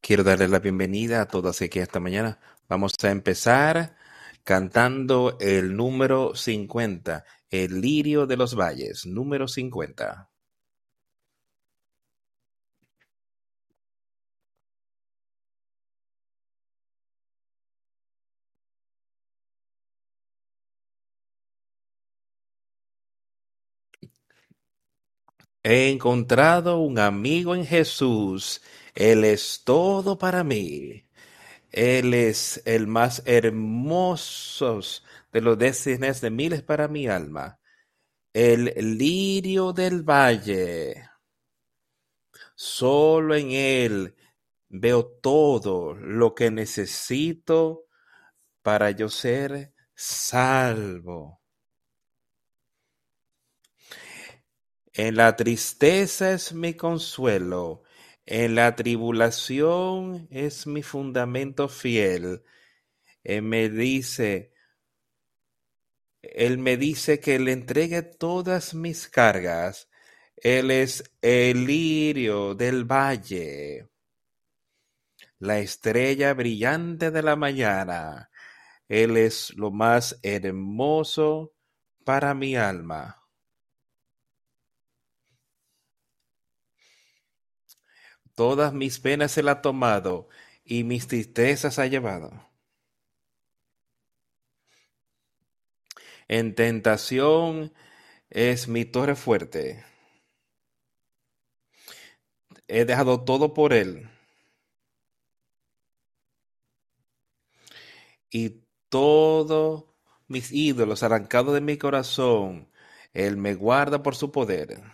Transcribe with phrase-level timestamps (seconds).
[0.00, 2.38] Quiero darle la bienvenida a todos aquí esta mañana.
[2.68, 3.96] Vamos a empezar
[4.44, 10.28] cantando el número 50, el lirio de los valles, número 50.
[25.66, 28.60] He encontrado un amigo en Jesús.
[28.94, 31.08] Él es todo para mí.
[31.72, 34.80] Él es el más hermoso
[35.32, 37.58] de los decenas de miles para mi alma.
[38.34, 41.08] El lirio del valle.
[42.54, 44.14] Solo en Él
[44.68, 47.86] veo todo lo que necesito
[48.60, 51.43] para yo ser salvo.
[54.96, 57.82] En la tristeza es mi consuelo,
[58.26, 62.44] en la tribulación es mi fundamento fiel.
[63.24, 64.52] Él me dice,
[66.22, 69.88] Él me dice que le entregue todas mis cargas.
[70.36, 73.88] Él es el lirio del valle,
[75.40, 78.30] la estrella brillante de la mañana.
[78.88, 81.52] Él es lo más hermoso
[82.04, 83.23] para mi alma.
[88.34, 90.28] Todas mis penas Él ha tomado,
[90.64, 92.32] y mis tristezas ha llevado.
[96.28, 97.72] En tentación
[98.30, 99.84] es mi torre fuerte.
[102.66, 104.08] He dejado todo por Él.
[108.30, 109.84] Y todos
[110.28, 112.68] mis ídolos arrancados de mi corazón,
[113.12, 114.93] Él me guarda por su poder.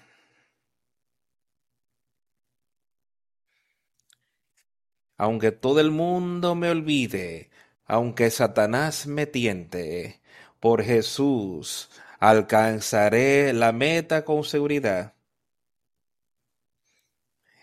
[5.21, 7.51] Aunque todo el mundo me olvide,
[7.85, 10.19] aunque Satanás me tiente,
[10.61, 15.13] por Jesús alcanzaré la meta con seguridad.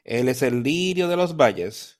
[0.03, 1.97] Él es el lirio de los valles,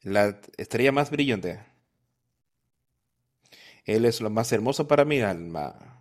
[0.00, 1.60] la estrella más brillante.
[3.84, 5.91] Él es lo más hermoso para mi alma.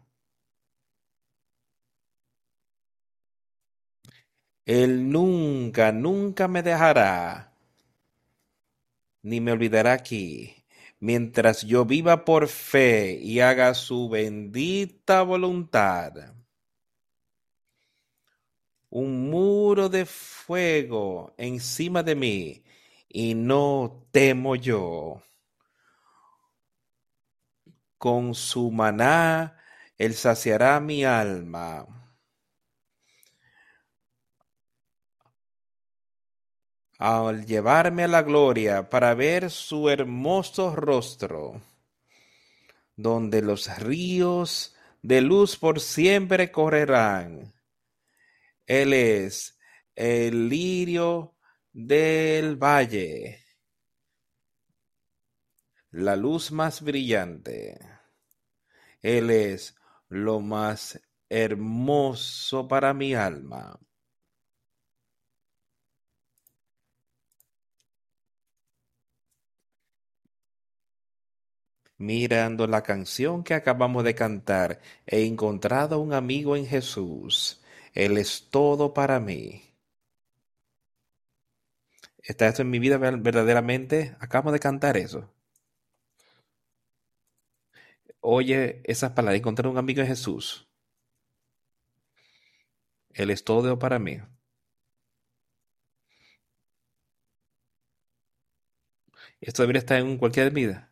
[4.72, 7.52] Él nunca, nunca me dejará,
[9.22, 10.64] ni me olvidará aquí,
[11.02, 16.14] mientras yo viva por fe y haga su bendita voluntad.
[18.90, 22.64] Un muro de fuego encima de mí,
[23.10, 25.22] y no temo yo.
[27.98, 29.58] Con su maná,
[29.98, 32.01] él saciará mi alma.
[37.02, 41.60] Al llevarme a la gloria para ver su hermoso rostro,
[42.96, 47.56] donde los ríos de luz por siempre correrán.
[48.68, 49.58] Él es
[49.96, 51.34] el lirio
[51.74, 53.44] del valle,
[55.90, 57.80] la luz más brillante.
[59.02, 59.76] Él es
[60.08, 63.80] lo más hermoso para mi alma.
[72.02, 77.62] Mirando la canción que acabamos de cantar, he encontrado un amigo en Jesús.
[77.94, 79.62] Él es todo para mí.
[82.24, 84.16] ¿Está esto en mi vida verdaderamente?
[84.20, 85.32] Acabo de cantar eso.
[88.22, 90.68] Oye esas palabras, encontrar un amigo en Jesús.
[93.14, 94.20] Él es todo para mí.
[99.40, 100.91] Esto debería estar en cualquier vida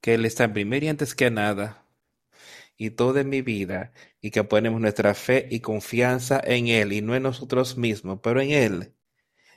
[0.00, 1.86] que Él está en primer y antes que nada,
[2.76, 7.02] y todo en mi vida, y que ponemos nuestra fe y confianza en Él, y
[7.02, 8.94] no en nosotros mismos, pero en Él.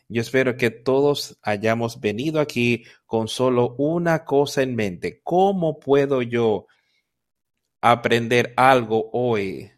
[0.10, 5.22] Yo espero que todos hayamos venido aquí con solo una cosa en mente.
[5.24, 6.68] ¿Cómo puedo yo
[7.82, 9.72] aprender algo hoy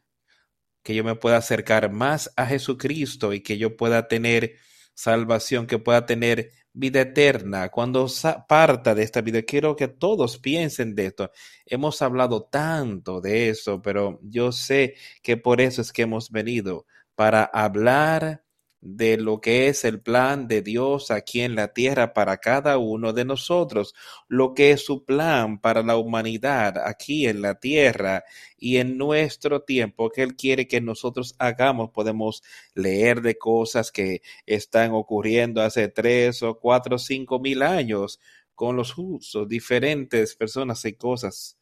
[0.83, 4.55] que yo me pueda acercar más a Jesucristo y que yo pueda tener
[4.93, 8.07] salvación, que pueda tener vida eterna, cuando
[8.47, 11.31] parta de esta vida, quiero que todos piensen de esto.
[11.65, 16.85] Hemos hablado tanto de eso, pero yo sé que por eso es que hemos venido,
[17.15, 18.44] para hablar
[18.87, 23.13] de lo que es el plan de Dios aquí en la tierra para cada uno
[23.13, 23.95] de nosotros,
[24.27, 28.23] lo que es su plan para la humanidad aquí en la tierra
[28.59, 31.89] y en nuestro tiempo que Él quiere que nosotros hagamos.
[31.89, 32.43] Podemos
[32.75, 38.19] leer de cosas que están ocurriendo hace tres o cuatro o cinco mil años
[38.53, 41.57] con los justos, diferentes personas y cosas,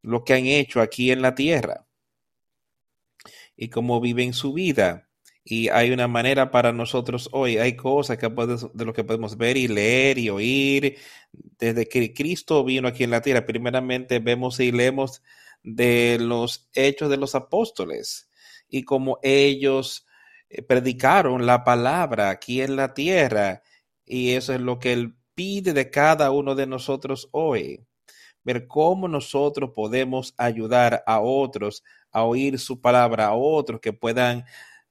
[0.00, 1.86] lo que han hecho aquí en la tierra
[3.54, 5.07] y cómo viven su vida
[5.50, 9.56] y hay una manera para nosotros hoy, hay cosas que de lo que podemos ver
[9.56, 10.98] y leer y oír.
[11.32, 15.22] Desde que Cristo vino aquí en la tierra, primeramente vemos y leemos
[15.62, 18.30] de los hechos de los apóstoles
[18.68, 20.06] y cómo ellos
[20.50, 23.62] eh, predicaron la palabra aquí en la tierra.
[24.04, 27.86] Y eso es lo que Él pide de cada uno de nosotros hoy.
[28.44, 34.44] Ver cómo nosotros podemos ayudar a otros a oír su palabra, a otros que puedan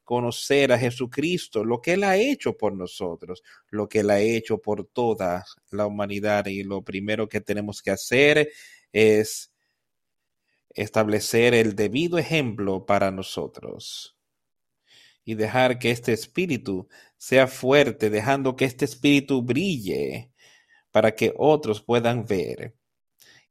[0.08, 4.58] conocer a Jesucristo, lo que Él ha hecho por nosotros, lo que Él ha hecho
[4.58, 6.46] por toda la humanidad.
[6.46, 8.50] Y lo primero que tenemos que hacer
[8.94, 9.52] es
[10.70, 14.18] establecer el debido ejemplo para nosotros
[15.26, 16.88] y dejar que este espíritu
[17.18, 20.32] sea fuerte, dejando que este espíritu brille
[20.90, 22.78] para que otros puedan ver.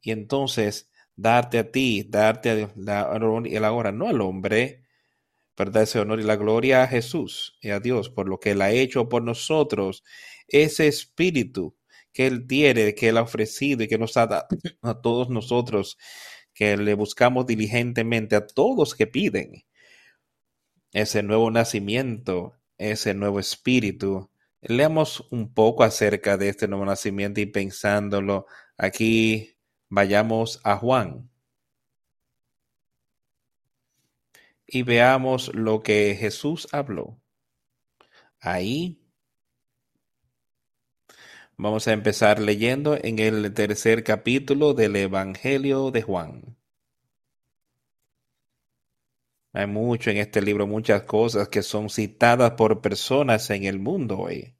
[0.00, 4.85] Y entonces darte a ti, darte la, la hora, no al hombre,
[5.56, 5.84] ¿verdad?
[5.84, 8.70] Ese honor y la gloria a Jesús y a Dios por lo que Él ha
[8.70, 10.04] hecho por nosotros,
[10.48, 11.76] ese espíritu
[12.12, 14.46] que Él tiene, que Él ha ofrecido y que nos ha dado
[14.82, 15.98] a todos nosotros,
[16.54, 19.64] que le buscamos diligentemente a todos que piden
[20.92, 24.30] ese nuevo nacimiento, ese nuevo espíritu.
[24.62, 28.46] Leamos un poco acerca de este nuevo nacimiento y pensándolo
[28.78, 29.58] aquí,
[29.90, 31.30] vayamos a Juan.
[34.66, 37.20] Y veamos lo que Jesús habló.
[38.40, 39.00] Ahí
[41.56, 46.56] vamos a empezar leyendo en el tercer capítulo del Evangelio de Juan.
[49.52, 54.18] Hay mucho en este libro, muchas cosas que son citadas por personas en el mundo
[54.18, 54.54] hoy.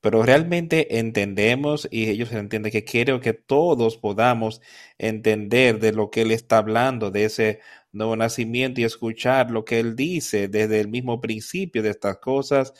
[0.00, 4.60] Pero realmente entendemos y ellos entienden que quiero que todos podamos
[4.98, 7.60] entender de lo que él está hablando, de ese
[7.98, 12.72] nuevo nacimiento y escuchar lo que él dice desde el mismo principio de estas cosas.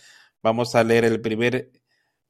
[0.42, 1.70] Vamos a leer el primer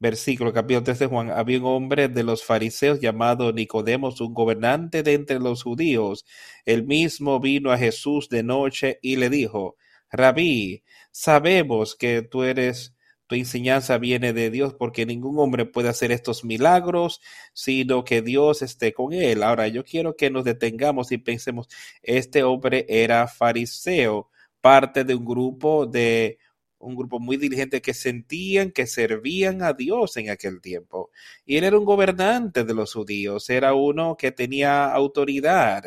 [0.01, 1.31] versículo, capítulo 3 de Juan.
[1.31, 6.25] Había un hombre de los fariseos llamado Nicodemos, un gobernante de entre los judíos.
[6.65, 9.77] El mismo vino a Jesús de noche y le dijo,
[10.11, 12.95] Rabí, sabemos que tú eres
[13.29, 17.21] tu enseñanza viene de Dios porque ningún hombre puede hacer estos milagros,
[17.53, 19.43] sino que Dios esté con él.
[19.43, 21.69] Ahora, yo quiero que nos detengamos y pensemos,
[22.03, 24.31] este hombre era fariseo,
[24.61, 26.39] parte de un grupo de
[26.79, 31.11] un grupo muy diligente que sentían que servían a Dios en aquel tiempo.
[31.45, 35.85] Y él era un gobernante de los judíos, era uno que tenía autoridad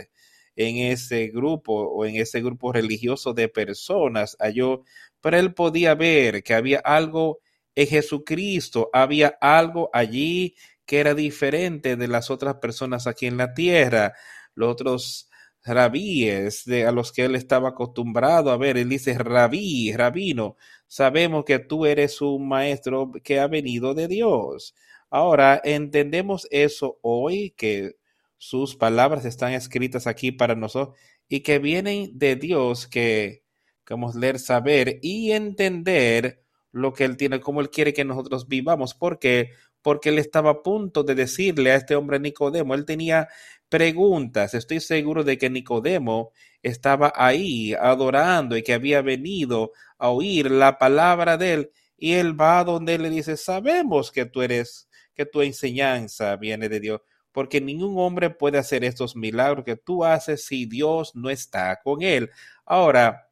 [0.56, 4.38] en ese grupo o en ese grupo religioso de personas.
[4.54, 4.84] Yo
[5.22, 7.40] pero él podía ver que había algo
[7.76, 13.54] en Jesucristo, había algo allí que era diferente de las otras personas aquí en la
[13.54, 14.14] tierra,
[14.56, 15.30] los otros
[15.64, 18.78] rabíes de, a los que él estaba acostumbrado a ver.
[18.78, 24.76] Él dice, rabí, rabino, sabemos que tú eres un maestro que ha venido de Dios.
[25.10, 27.98] Ahora, entendemos eso hoy, que
[28.38, 30.98] sus palabras están escritas aquí para nosotros
[31.30, 33.44] y que vienen de Dios, que
[33.92, 38.94] Queremos leer, saber y entender lo que Él tiene, cómo Él quiere que nosotros vivamos.
[38.94, 39.50] ¿Por qué?
[39.82, 43.28] Porque Él estaba a punto de decirle a este hombre Nicodemo, Él tenía
[43.68, 44.54] preguntas.
[44.54, 46.32] Estoy seguro de que Nicodemo
[46.64, 51.72] estaba ahí adorando y que había venido a oír la palabra de Él.
[51.98, 56.70] Y Él va donde Él le dice, sabemos que tú eres, que tu enseñanza viene
[56.70, 57.02] de Dios
[57.34, 62.02] porque ningún hombre puede hacer estos milagros que tú haces si Dios no está con
[62.02, 62.30] él.
[62.66, 63.31] Ahora,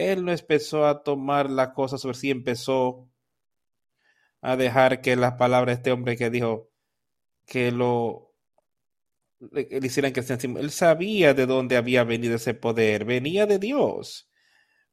[0.00, 3.08] él no empezó a tomar la cosa sobre sí, empezó
[4.40, 6.70] a dejar que las palabras de este hombre que dijo
[7.46, 8.30] que lo
[9.40, 14.28] le, hicieran que él sabía de dónde había venido ese poder, venía de Dios.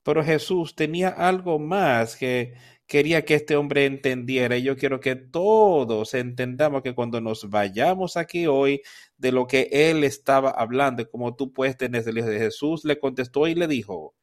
[0.04, 2.54] Pero Jesús tenía algo más que
[2.88, 4.58] quería que este hombre entendiera.
[4.58, 8.82] Y yo quiero que todos entendamos que cuando nos vayamos aquí hoy
[9.18, 13.00] de lo que él estaba hablando, como tú puedes tener el Hijo de Jesús, le
[13.00, 14.16] contestó y le dijo,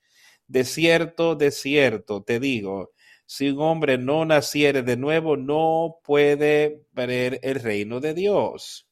[0.48, 2.92] de cierto, de cierto, te digo,
[3.26, 8.88] si un hombre no naciere de nuevo, no puede ver el reino de Dios.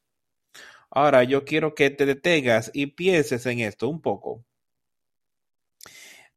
[0.91, 4.45] Ahora, yo quiero que te detengas y pienses en esto un poco.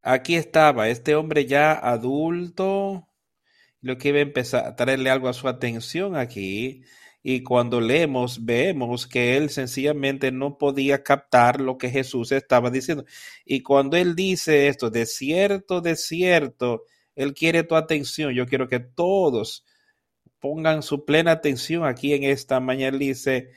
[0.05, 3.09] aquí estaba este hombre ya adulto,
[3.81, 6.83] lo que iba a empezar a traerle algo a su atención aquí.
[7.27, 13.03] Y cuando leemos, vemos que él sencillamente no podía captar lo que Jesús estaba diciendo.
[13.43, 16.83] Y cuando él dice esto, de cierto, de cierto,
[17.15, 18.31] él quiere tu atención.
[18.35, 19.65] Yo quiero que todos
[20.39, 22.95] pongan su plena atención aquí en esta mañana.
[22.95, 23.49] Dice,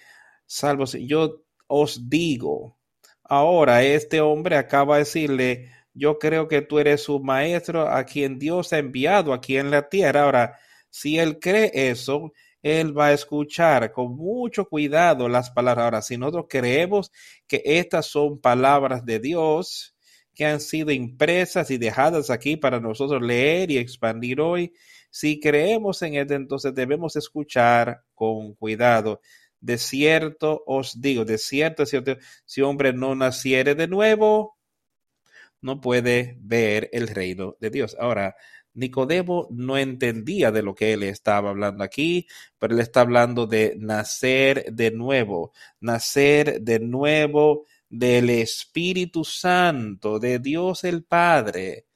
[0.47, 2.79] salvo, yo os digo,
[3.23, 8.39] ahora este hombre acaba de decirle, yo creo que tú eres su maestro a quien
[8.39, 10.23] Dios ha enviado aquí en la tierra.
[10.23, 10.59] Ahora,
[10.89, 12.33] si él cree eso,
[12.69, 15.85] él va a escuchar con mucho cuidado las palabras.
[15.85, 17.11] Ahora, si nosotros creemos
[17.47, 19.95] que estas son palabras de Dios
[20.35, 24.73] que han sido impresas y dejadas aquí para nosotros leer y expandir hoy,
[25.11, 29.21] si creemos en esto, entonces debemos escuchar con cuidado.
[29.61, 34.59] De cierto os digo, de cierto, de cierto, si hombre no naciere de nuevo,
[35.61, 37.97] no puede ver el reino de Dios.
[37.99, 38.37] Ahora,
[38.79, 43.75] Nicodemo no entendía de lo que él estaba hablando aquí, pero él está hablando de
[43.77, 51.87] nacer de nuevo, nacer de nuevo del Espíritu Santo, de Dios el Padre,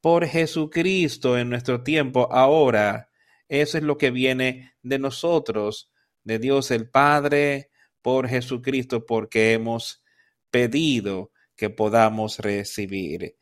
[0.00, 3.08] por Jesucristo en nuestro tiempo ahora.
[3.48, 5.92] Eso es lo que viene de nosotros,
[6.24, 10.02] de Dios el Padre, por Jesucristo, porque hemos
[10.50, 13.36] pedido que podamos recibir.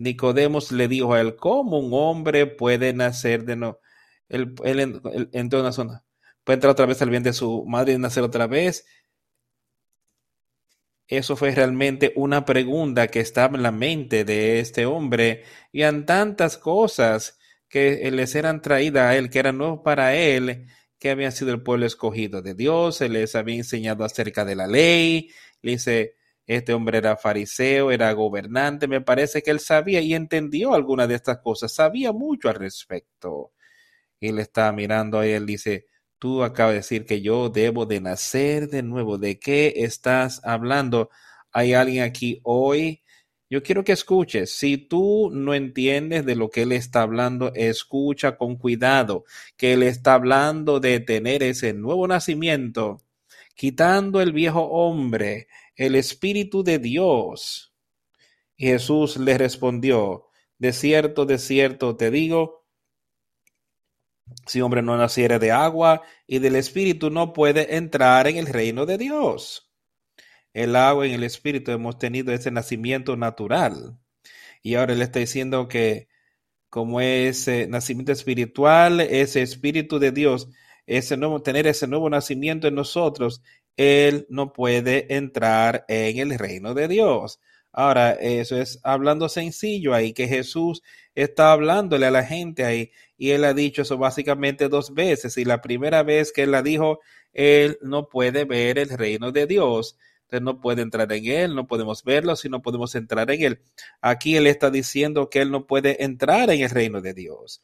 [0.00, 3.80] Nicodemos le dijo a él, ¿cómo un hombre puede nacer de nuevo?
[4.30, 4.54] Él,
[5.32, 6.04] entró en una zona.
[6.42, 8.86] Puede entrar otra vez al bien de su madre y nacer otra vez.
[11.06, 16.06] Eso fue realmente una pregunta que estaba en la mente de este hombre y en
[16.06, 17.38] tantas cosas
[17.68, 20.66] que les eran traídas a él, que eran nuevos para él,
[20.98, 24.66] que había sido el pueblo escogido de Dios, se les había enseñado acerca de la
[24.66, 25.30] ley,
[25.60, 26.16] le dice,
[26.56, 31.14] este hombre era fariseo, era gobernante, me parece que él sabía y entendió algunas de
[31.14, 33.52] estas cosas, sabía mucho al respecto.
[34.18, 35.86] Y le está mirando a él, dice,
[36.18, 39.16] tú acabas de decir que yo debo de nacer de nuevo.
[39.16, 41.10] ¿De qué estás hablando?
[41.52, 43.04] ¿Hay alguien aquí hoy?
[43.48, 44.52] Yo quiero que escuches.
[44.52, 49.24] Si tú no entiendes de lo que él está hablando, escucha con cuidado,
[49.56, 53.02] que él está hablando de tener ese nuevo nacimiento,
[53.54, 55.46] quitando el viejo hombre
[55.80, 57.72] el Espíritu de Dios.
[58.54, 60.26] Y Jesús le respondió,
[60.58, 62.66] de cierto, de cierto te digo,
[64.46, 68.84] si hombre no naciere de agua y del Espíritu no puede entrar en el reino
[68.84, 69.72] de Dios.
[70.52, 73.98] El agua y el Espíritu hemos tenido ese nacimiento natural.
[74.62, 76.08] Y ahora le está diciendo que
[76.68, 80.50] como ese nacimiento espiritual, ese Espíritu de Dios,
[80.84, 83.42] ese nuevo, tener ese nuevo nacimiento en nosotros
[83.76, 87.40] él no puede entrar en el reino de Dios.
[87.72, 90.82] Ahora, eso es hablando sencillo ahí, que Jesús
[91.14, 95.44] está hablándole a la gente ahí, y él ha dicho eso básicamente dos veces, y
[95.44, 97.00] la primera vez que él la dijo,
[97.32, 101.66] él no puede ver el reino de Dios, entonces no puede entrar en él, no
[101.66, 103.60] podemos verlo si no podemos entrar en él.
[104.00, 107.62] Aquí él está diciendo que él no puede entrar en el reino de Dios.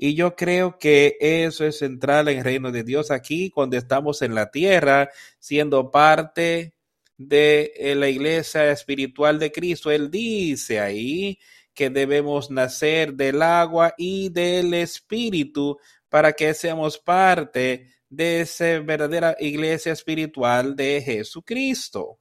[0.00, 4.22] Y yo creo que eso es central en el reino de Dios aquí cuando estamos
[4.22, 6.72] en la tierra, siendo parte
[7.16, 9.90] de eh, la iglesia espiritual de Cristo.
[9.90, 11.36] Él dice ahí
[11.74, 15.78] que debemos nacer del agua y del espíritu
[16.08, 22.20] para que seamos parte de esa verdadera iglesia espiritual de Jesucristo.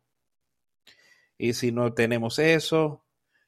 [1.38, 3.06] Y si no tenemos eso,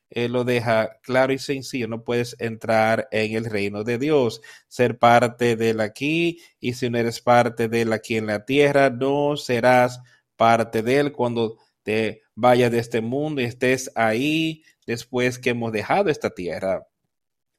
[0.09, 4.97] él lo deja claro y sencillo, no puedes entrar en el reino de Dios, ser
[4.97, 10.01] parte del aquí, y si no eres parte del aquí en la tierra, no serás
[10.35, 15.71] parte de él cuando te vayas de este mundo y estés ahí después que hemos
[15.71, 16.87] dejado esta tierra.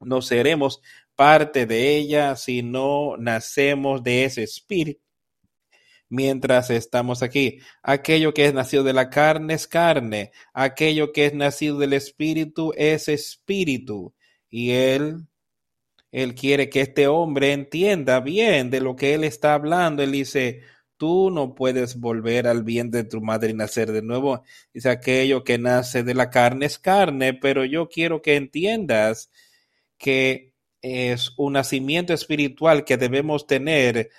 [0.00, 0.80] No seremos
[1.14, 5.09] parte de ella si no nacemos de ese espíritu
[6.10, 7.60] mientras estamos aquí.
[7.82, 12.74] Aquello que es nacido de la carne es carne, aquello que es nacido del espíritu
[12.76, 14.14] es espíritu.
[14.50, 15.26] Y él,
[16.12, 20.02] él quiere que este hombre entienda bien de lo que él está hablando.
[20.02, 20.62] Él dice,
[20.96, 24.42] tú no puedes volver al bien de tu madre y nacer de nuevo.
[24.74, 29.30] Dice, aquello que nace de la carne es carne, pero yo quiero que entiendas
[29.96, 30.52] que
[30.82, 34.10] es un nacimiento espiritual que debemos tener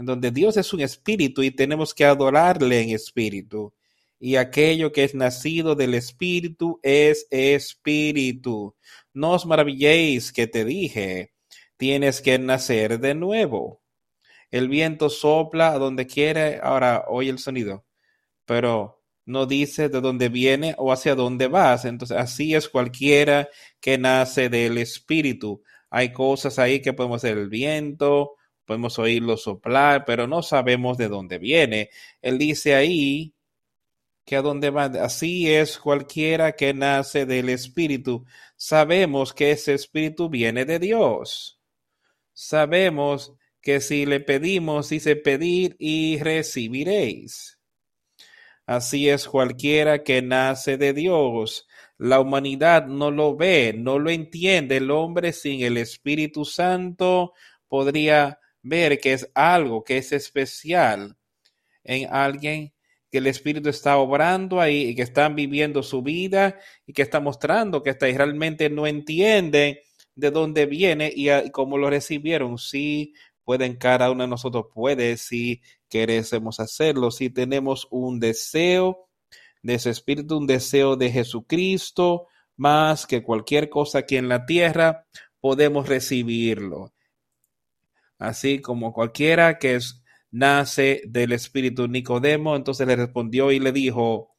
[0.00, 3.74] en donde Dios es un espíritu y tenemos que adorarle en espíritu.
[4.18, 8.74] Y aquello que es nacido del espíritu es espíritu.
[9.12, 11.34] No os maravilléis que te dije,
[11.76, 13.82] tienes que nacer de nuevo.
[14.50, 17.84] El viento sopla a donde quiere, ahora oye el sonido,
[18.46, 21.84] pero no dice de dónde viene o hacia dónde vas.
[21.84, 25.62] Entonces, así es cualquiera que nace del Espíritu.
[25.90, 28.36] Hay cosas ahí que podemos hacer el viento,
[28.70, 31.90] podemos oírlo soplar, pero no sabemos de dónde viene.
[32.22, 33.34] Él dice ahí
[34.24, 34.84] que a dónde va.
[34.84, 38.24] Así es cualquiera que nace del Espíritu.
[38.54, 41.60] Sabemos que ese Espíritu viene de Dios.
[42.32, 47.58] Sabemos que si le pedimos, dice pedir y recibiréis.
[48.66, 51.66] Así es cualquiera que nace de Dios.
[51.98, 54.76] La humanidad no lo ve, no lo entiende.
[54.76, 57.32] El hombre sin el Espíritu Santo
[57.66, 61.16] podría ver que es algo que es especial
[61.84, 62.72] en alguien
[63.10, 67.20] que el Espíritu está obrando ahí y que están viviendo su vida y que está
[67.20, 68.16] mostrando que está ahí.
[68.16, 69.78] realmente no entienden
[70.14, 72.58] de dónde viene y, cómo lo recibieron.
[72.58, 79.08] Sí, pueden cada uno de nosotros puede si queremos hacerlo, si tenemos un deseo
[79.62, 85.06] de ese espíritu, un deseo de Jesucristo, más que cualquier cosa aquí en la tierra,
[85.40, 86.92] podemos recibirlo.
[88.20, 94.36] Así como cualquiera que es, nace del espíritu Nicodemo, entonces le respondió y le dijo,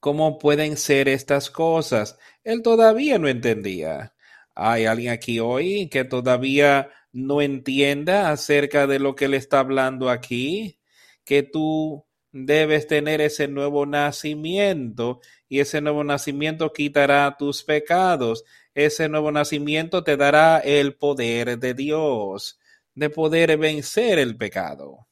[0.00, 2.18] ¿cómo pueden ser estas cosas?
[2.42, 4.14] Él todavía no entendía.
[4.56, 10.10] Hay alguien aquí hoy que todavía no entienda acerca de lo que le está hablando
[10.10, 10.80] aquí,
[11.24, 18.44] que tú debes tener ese nuevo nacimiento y ese nuevo nacimiento quitará tus pecados.
[18.74, 22.58] Ese nuevo nacimiento te dará el poder de Dios,
[22.94, 25.08] de poder vencer el pecado,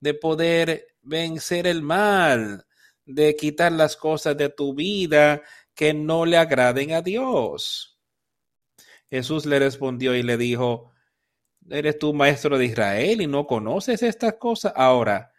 [0.00, 2.66] de poder vencer el mal,
[3.04, 5.42] de quitar las cosas de tu vida
[5.74, 7.98] que no le agraden a Dios.
[9.10, 10.92] Jesús le respondió y le dijo,
[11.70, 14.72] ¿Eres tú maestro de Israel y no conoces estas cosas?
[14.74, 15.32] Ahora,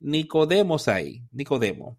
[0.00, 1.98] Nicodemo ahí, Nicodemo,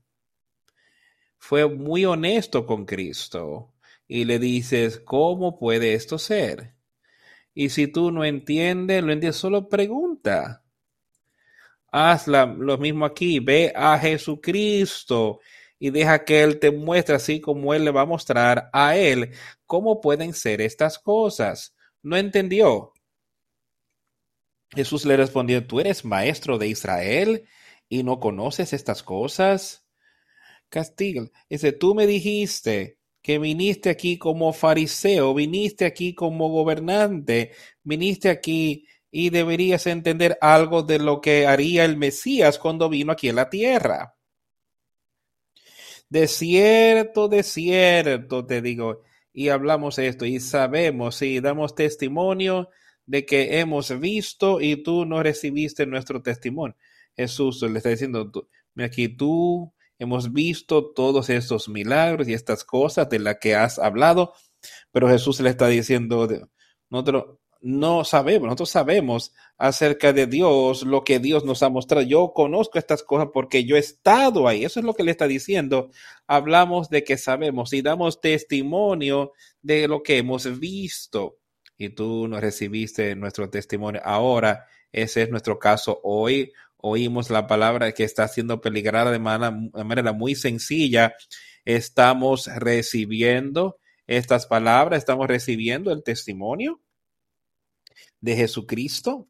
[1.37, 3.73] fue muy honesto con Cristo
[4.07, 6.76] y le dices, ¿cómo puede esto ser?
[7.59, 10.63] Y si tú no entiendes, lo entiendes, solo pregunta.
[11.91, 15.39] Haz lo mismo aquí, ve a Jesucristo
[15.79, 19.31] y deja que Él te muestre así como Él le va a mostrar a Él
[19.65, 21.75] cómo pueden ser estas cosas.
[22.03, 22.93] ¿No entendió?
[24.69, 27.47] Jesús le respondió, ¿tú eres maestro de Israel
[27.89, 29.83] y no conoces estas cosas?
[30.69, 32.96] Castigo, dice, tú me dijiste
[33.27, 37.51] que viniste aquí como fariseo, viniste aquí como gobernante,
[37.83, 43.27] viniste aquí y deberías entender algo de lo que haría el Mesías cuando vino aquí
[43.27, 44.15] a la tierra.
[46.07, 52.69] De cierto, de cierto, te digo, y hablamos esto y sabemos y damos testimonio
[53.05, 56.77] de que hemos visto y tú no recibiste nuestro testimonio.
[57.13, 58.31] Jesús le está diciendo,
[58.77, 64.33] aquí tú hemos visto todos estos milagros y estas cosas de las que has hablado,
[64.91, 66.27] pero Jesús le está diciendo,
[66.89, 72.05] nosotros no sabemos, nosotros sabemos acerca de Dios lo que Dios nos ha mostrado.
[72.05, 74.63] Yo conozco estas cosas porque yo he estado ahí.
[74.63, 75.89] Eso es lo que le está diciendo.
[76.27, 81.39] Hablamos de que sabemos y damos testimonio de lo que hemos visto
[81.77, 84.01] y tú no recibiste nuestro testimonio.
[84.03, 86.51] Ahora, ese es nuestro caso hoy.
[86.77, 91.15] Oímos la palabra que está siendo peligrada de manera, muy sencilla.
[91.65, 96.79] Estamos recibiendo estas palabras, estamos recibiendo el testimonio
[98.21, 99.27] de Jesucristo.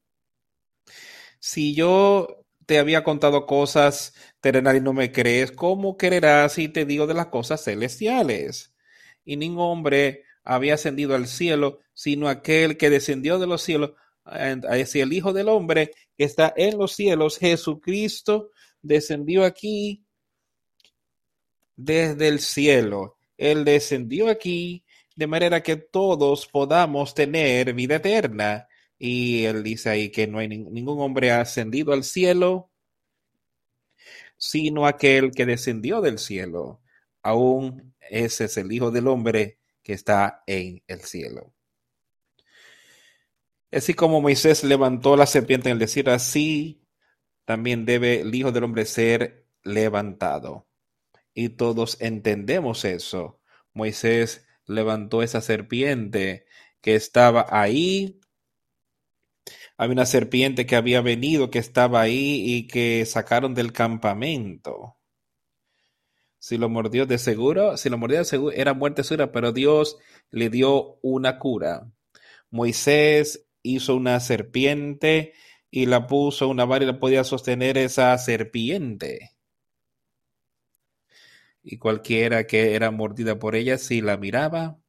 [1.40, 6.86] Si yo te había contado cosas terrenales y no me crees, ¿cómo creerás si te
[6.86, 8.76] digo de las cosas celestiales?
[9.24, 13.92] Y ningún hombre había ascendido al cielo, sino aquel que descendió de los cielos
[14.28, 17.38] hacia el Hijo del Hombre que está en los cielos.
[17.38, 20.04] Jesucristo descendió aquí
[21.76, 23.18] desde el cielo.
[23.38, 24.84] Él descendió aquí
[25.16, 28.68] de manera que todos podamos tener vida eterna.
[29.00, 32.72] Y él dice ahí que no hay ningún hombre ascendido al cielo,
[34.38, 36.82] sino aquel que descendió del cielo.
[37.22, 41.54] Aún ese es el Hijo del Hombre que está en el cielo.
[43.72, 46.82] Así como Moisés levantó la serpiente en el desierto, así
[47.46, 50.68] también debe el Hijo del Hombre ser levantado.
[51.34, 53.42] Y todos entendemos eso.
[53.74, 56.46] Moisés levantó esa serpiente
[56.82, 58.20] que estaba ahí.
[59.78, 64.98] Había una serpiente que había venido, que estaba ahí y que sacaron del campamento.
[66.40, 69.98] Si lo mordió de seguro, si lo mordió de era muerte segura, pero Dios
[70.32, 71.92] le dio una cura.
[72.50, 75.34] Moisés hizo una serpiente
[75.72, 79.38] y la puso una vara y la podía sostener esa serpiente.
[81.70, 84.80] y cualquiera que era mordida por ella, si la miraba,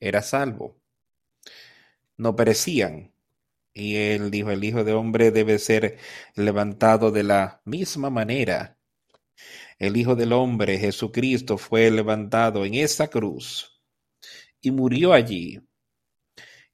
[0.00, 0.80] era salvo.
[2.18, 3.14] No perecían.
[3.72, 5.98] Y él dijo, el Hijo de Hombre debe ser
[6.34, 8.78] levantado de la misma manera.
[9.78, 13.80] El Hijo del Hombre, Jesucristo, fue levantado en esa cruz
[14.60, 15.60] y murió allí.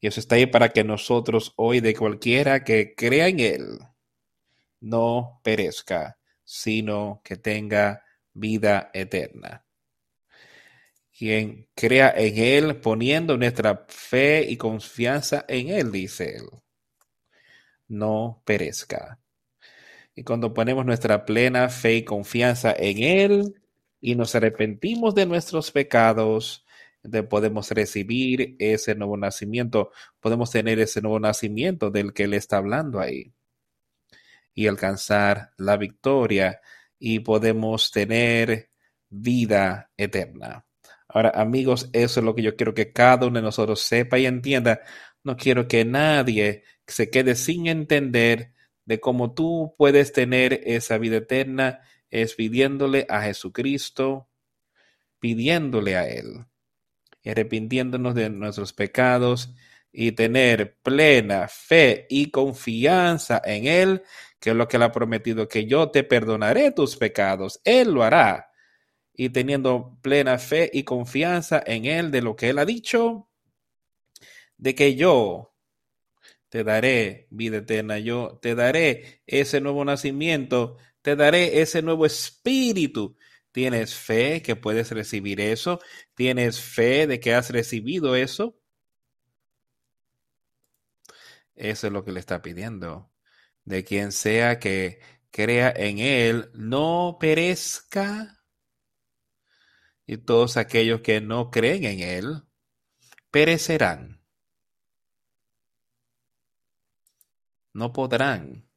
[0.05, 3.79] Y está ahí para que nosotros hoy, de cualquiera que crea en Él,
[4.81, 9.65] no perezca, sino que tenga vida eterna.
[11.11, 16.51] Quien crea en Él, poniendo nuestra fe y confianza en Él, dice Él,
[17.89, 19.19] no perezca.
[20.15, 23.55] Y cuando ponemos nuestra plena fe y confianza en Él
[24.03, 26.64] y nos arrepentimos de nuestros pecados,
[27.29, 29.91] podemos recibir ese nuevo nacimiento,
[30.21, 33.33] podemos tener ese nuevo nacimiento del que Él está hablando ahí
[34.55, 36.61] y alcanzar la victoria
[36.99, 38.71] y podemos tener
[39.11, 40.67] vida eterna.
[41.09, 44.27] Ahora, amigos, eso es lo que yo quiero que cada uno de nosotros sepa y
[44.27, 44.81] entienda.
[45.23, 48.53] No quiero que nadie se quede sin entender
[48.85, 54.29] de cómo tú puedes tener esa vida eterna es pidiéndole a Jesucristo,
[55.19, 56.47] pidiéndole a Él,
[57.31, 59.55] arrepintiéndonos de nuestros pecados
[59.93, 64.03] y tener plena fe y confianza en Él
[64.45, 68.03] que es lo que él ha prometido, que yo te perdonaré tus pecados, él lo
[68.03, 68.53] hará.
[69.15, 73.31] Y teniendo plena fe y confianza en él de lo que él ha dicho,
[74.59, 75.55] de que yo
[76.51, 83.17] te daré vida eterna, yo te daré ese nuevo nacimiento, te daré ese nuevo espíritu.
[83.55, 85.79] ¿Tienes fe que puedes recibir eso?
[86.17, 88.59] ¿Tienes fe de que has recibido eso?
[91.55, 93.13] Eso es lo que le está pidiendo
[93.65, 94.99] de quien sea que
[95.31, 98.45] crea en él no perezca,
[100.05, 102.43] y todos aquellos que no creen en él
[103.31, 104.21] perecerán.
[107.73, 108.69] No podrán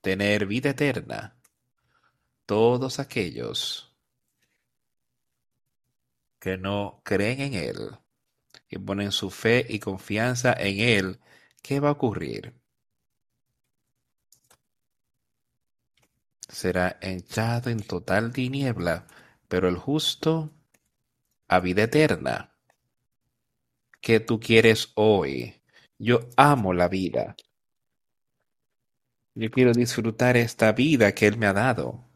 [0.00, 1.41] tener vida eterna
[2.52, 3.96] todos aquellos
[6.38, 7.78] que no creen en Él
[8.68, 11.20] y ponen su fe y confianza en Él,
[11.62, 12.52] ¿qué va a ocurrir?
[16.46, 19.06] será echado en total tiniebla,
[19.48, 20.50] pero el justo
[21.48, 22.52] a vida eterna.
[24.02, 25.62] ¿Qué tú quieres hoy?
[25.98, 27.34] Yo amo la vida.
[29.34, 32.11] Yo quiero disfrutar esta vida que Él me ha dado.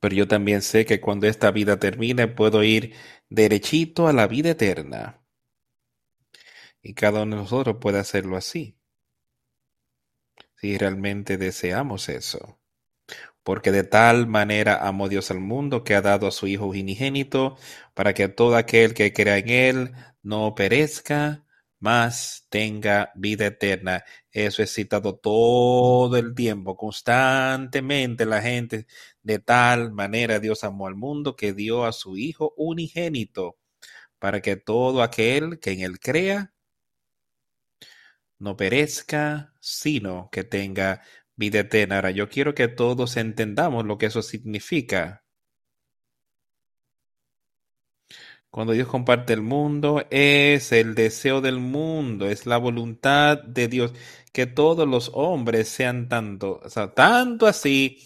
[0.00, 2.94] Pero yo también sé que cuando esta vida termine puedo ir
[3.28, 5.20] derechito a la vida eterna.
[6.82, 8.78] Y cada uno de nosotros puede hacerlo así
[10.60, 12.58] si realmente deseamos eso.
[13.42, 17.56] Porque de tal manera amó Dios al mundo que ha dado a su Hijo unigénito,
[17.94, 21.44] para que todo aquel que crea en Él no perezca,
[21.80, 24.04] mas tenga vida eterna.
[24.32, 28.86] Eso es citado todo el tiempo, constantemente la gente.
[29.28, 33.58] De tal manera Dios amó al mundo que dio a su Hijo unigénito,
[34.18, 36.54] para que todo aquel que en Él crea
[38.38, 41.02] no perezca, sino que tenga
[41.36, 42.10] vida eterna.
[42.10, 45.22] Yo quiero que todos entendamos lo que eso significa.
[48.48, 53.92] Cuando Dios comparte el mundo, es el deseo del mundo, es la voluntad de Dios,
[54.32, 57.98] que todos los hombres sean tanto, o sea, tanto así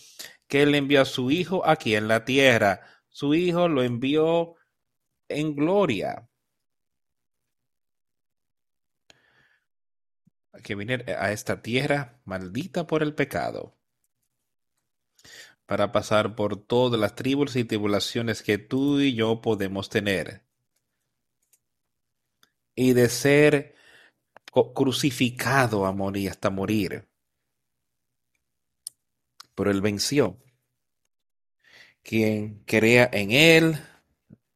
[0.53, 2.83] que Él envió a su Hijo aquí en la tierra.
[3.09, 4.57] Su Hijo lo envió
[5.27, 6.29] en gloria.
[10.63, 13.75] que venir a esta tierra maldita por el pecado,
[15.65, 20.45] para pasar por todas las tribus y tribulaciones que tú y yo podemos tener,
[22.77, 23.75] y de ser
[24.75, 27.09] crucificado a morir hasta morir.
[29.55, 30.39] Pero él venció.
[32.03, 33.79] Quien crea en él,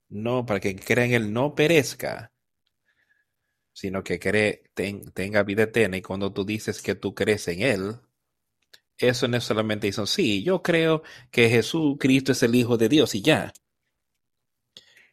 [0.09, 2.33] no, para quien crea en él no perezca,
[3.77, 5.99] sino que cree, tenga vida eterna.
[5.99, 7.97] Y cuando tú dices que tú crees en Él,
[8.99, 13.15] eso no es solamente eso, sí, yo creo que Jesucristo es el Hijo de Dios
[13.15, 13.53] y ya.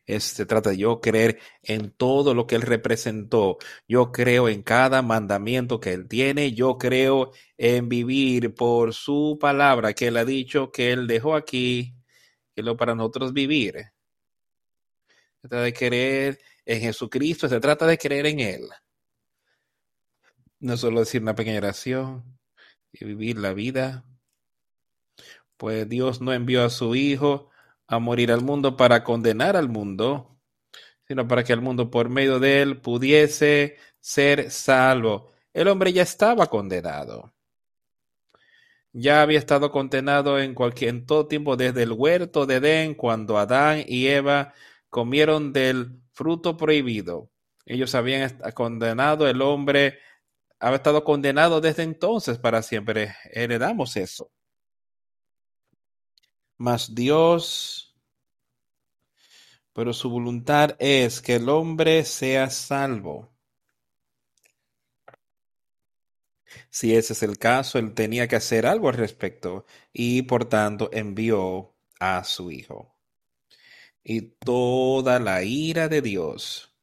[0.05, 3.57] Se trata de yo creer en todo lo que Él representó.
[3.87, 6.53] Yo creo en cada mandamiento que Él tiene.
[6.53, 11.95] Yo creo en vivir por su palabra que Él ha dicho que Él dejó aquí,
[12.55, 13.75] que lo para nosotros vivir.
[15.41, 18.69] Se trata de creer en Jesucristo, se trata de creer en Él.
[20.59, 22.39] No solo decir una pequeña oración
[22.91, 24.05] y vivir la vida
[25.57, 27.49] Pues Dios no envió a su Hijo
[27.93, 30.39] a morir al mundo para condenar al mundo,
[31.07, 35.31] sino para que el mundo por medio de él pudiese ser salvo.
[35.53, 37.33] El hombre ya estaba condenado.
[38.91, 43.83] Ya había estado condenado en cualquier todo tiempo desde el huerto de Edén cuando Adán
[43.87, 44.53] y Eva
[44.89, 47.29] comieron del fruto prohibido.
[47.65, 49.99] Ellos habían condenado el hombre
[50.63, 53.13] había estado condenado desde entonces para siempre.
[53.25, 54.31] Heredamos eso.
[56.57, 57.82] Mas Dios,
[59.73, 63.33] pero su voluntad es que el hombre sea salvo.
[66.69, 70.89] Si ese es el caso, él tenía que hacer algo al respecto y por tanto
[70.93, 72.95] envió a su Hijo.
[74.03, 76.75] Y toda la ira de Dios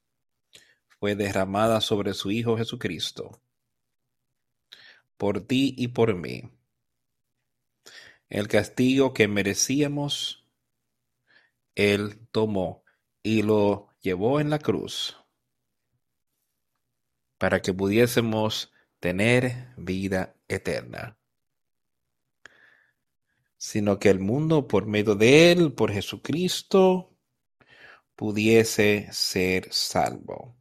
[0.98, 3.40] fue derramada sobre su Hijo Jesucristo,
[5.16, 6.50] por ti y por mí.
[8.28, 10.39] El castigo que merecíamos,
[11.74, 12.84] Él tomó
[13.22, 15.16] y lo llevó en la cruz
[17.38, 21.16] para que pudiésemos tener vida eterna,
[23.56, 27.16] sino que el mundo por medio de Él, por Jesucristo,
[28.14, 30.54] pudiese ser salvo.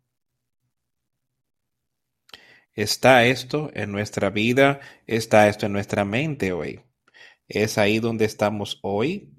[2.74, 4.80] ¿Está esto en nuestra vida?
[5.06, 6.80] ¿Está esto en nuestra mente hoy?
[7.50, 9.34] ¿Es ahí donde estamos hoy?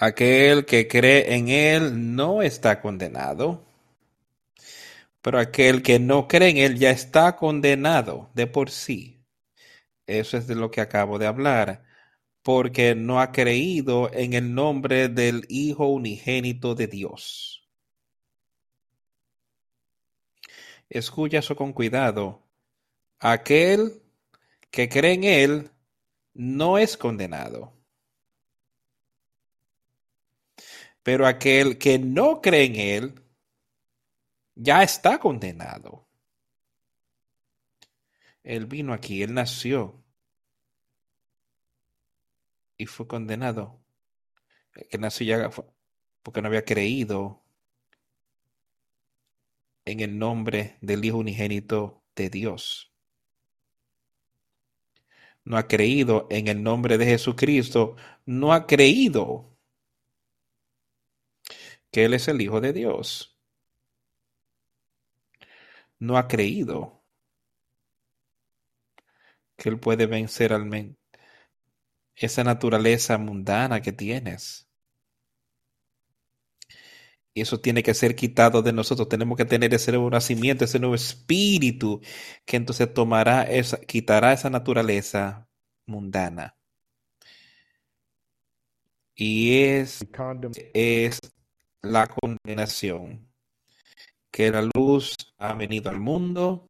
[0.00, 3.64] Aquel que cree en Él no está condenado,
[5.20, 9.20] pero aquel que no cree en Él ya está condenado de por sí.
[10.06, 11.84] Eso es de lo que acabo de hablar,
[12.42, 17.68] porque no ha creído en el nombre del Hijo unigénito de Dios.
[20.88, 22.44] Escucha con cuidado.
[23.18, 24.00] Aquel
[24.70, 25.70] que cree en Él
[26.34, 27.77] no es condenado
[31.08, 33.22] Pero aquel que no cree en Él
[34.54, 36.06] ya está condenado.
[38.42, 40.04] Él vino aquí, Él nació
[42.76, 43.80] y fue condenado.
[44.90, 45.50] que nació ya
[46.22, 47.42] porque no había creído
[49.86, 52.92] en el nombre del Hijo unigénito de Dios.
[55.42, 59.47] No ha creído en el nombre de Jesucristo, no ha creído
[61.98, 63.36] que Él es el Hijo de Dios.
[65.98, 67.02] No ha creído
[69.56, 70.96] que Él puede vencer al men
[72.14, 74.68] esa naturaleza mundana que tienes.
[77.34, 79.08] Y eso tiene que ser quitado de nosotros.
[79.08, 82.00] Tenemos que tener ese nuevo nacimiento, ese nuevo espíritu
[82.44, 85.48] que entonces tomará esa, quitará esa naturaleza
[85.84, 86.56] mundana.
[89.16, 90.06] Y es,
[90.74, 91.18] es
[91.82, 93.20] la condenación,
[94.30, 96.68] que la luz ha venido al mundo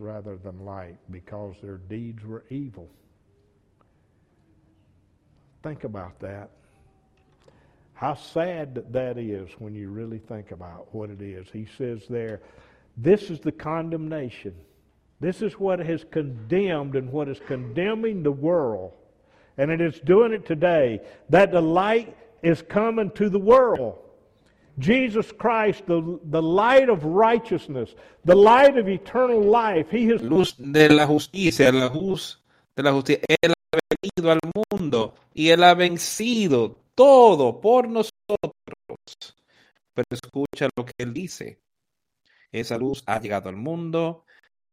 [0.00, 2.88] rather than light because their deeds were evil.
[5.62, 6.50] Think about that.
[7.92, 11.48] How sad that is when you really think about what it is.
[11.52, 12.40] He says there,
[12.96, 14.54] this is the condemnation.
[15.20, 18.94] This is what has condemned and what is condemning the world.
[19.58, 21.00] And it is doing it today.
[21.28, 23.98] That the light is coming to the world.
[24.80, 29.90] Jesus Christ, the, the light of righteousness, the light of eternal life.
[29.90, 32.38] He has luz de la justicia, la luz
[32.74, 33.22] de la justicia.
[33.28, 38.10] Él ha venido al mundo y él ha vencido todo por nosotros.
[39.94, 41.60] Pero escucha lo que él dice.
[42.50, 44.24] Esa luz ha llegado al mundo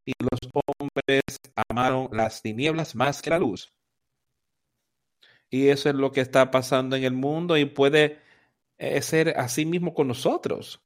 [0.06, 1.24] y los hombres
[1.70, 3.74] amaron las tinieblas más que la luz.
[5.50, 8.20] Y eso es lo que está pasando en el mundo y puede
[8.78, 10.82] es ser así mismo con nosotros.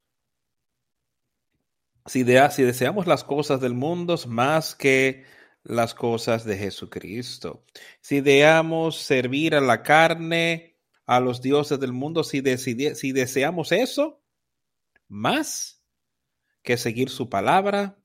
[2.05, 5.23] Si, deseamos las cosas del mundo más que
[5.63, 7.63] las cosas de Jesucristo,
[7.99, 14.21] si deseamos servir a la carne, a los dioses del mundo, si, si deseamos eso
[15.07, 15.83] más
[16.63, 18.00] que seguir su palabra,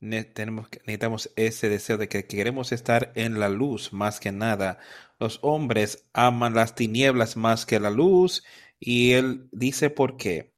[0.00, 4.78] tenemos, necesitamos ese deseo de que queremos estar en la luz más que nada.
[5.18, 8.44] Los hombres aman las tinieblas más que la luz
[8.78, 10.54] y él dice por qué.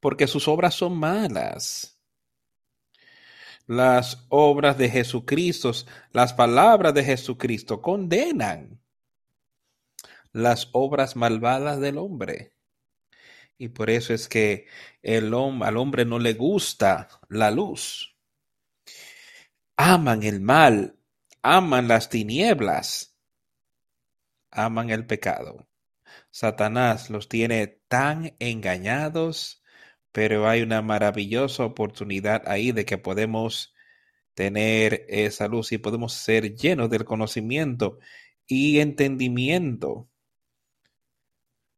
[0.00, 2.00] Porque sus obras son malas.
[3.66, 5.72] Las obras de Jesucristo,
[6.12, 8.80] las palabras de Jesucristo condenan
[10.32, 12.52] las obras malvadas del hombre.
[13.58, 14.66] Y por eso es que
[15.02, 18.17] el, al hombre no le gusta la luz.
[19.80, 20.98] Aman el mal,
[21.40, 23.14] aman las tinieblas,
[24.50, 25.68] aman el pecado.
[26.32, 29.62] Satanás los tiene tan engañados,
[30.10, 33.72] pero hay una maravillosa oportunidad ahí de que podemos
[34.34, 38.00] tener esa luz y podemos ser llenos del conocimiento
[38.48, 40.08] y entendimiento.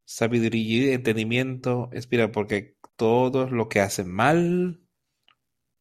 [0.05, 4.81] Sabiduría y entendimiento, espera, porque todos los que hacen mal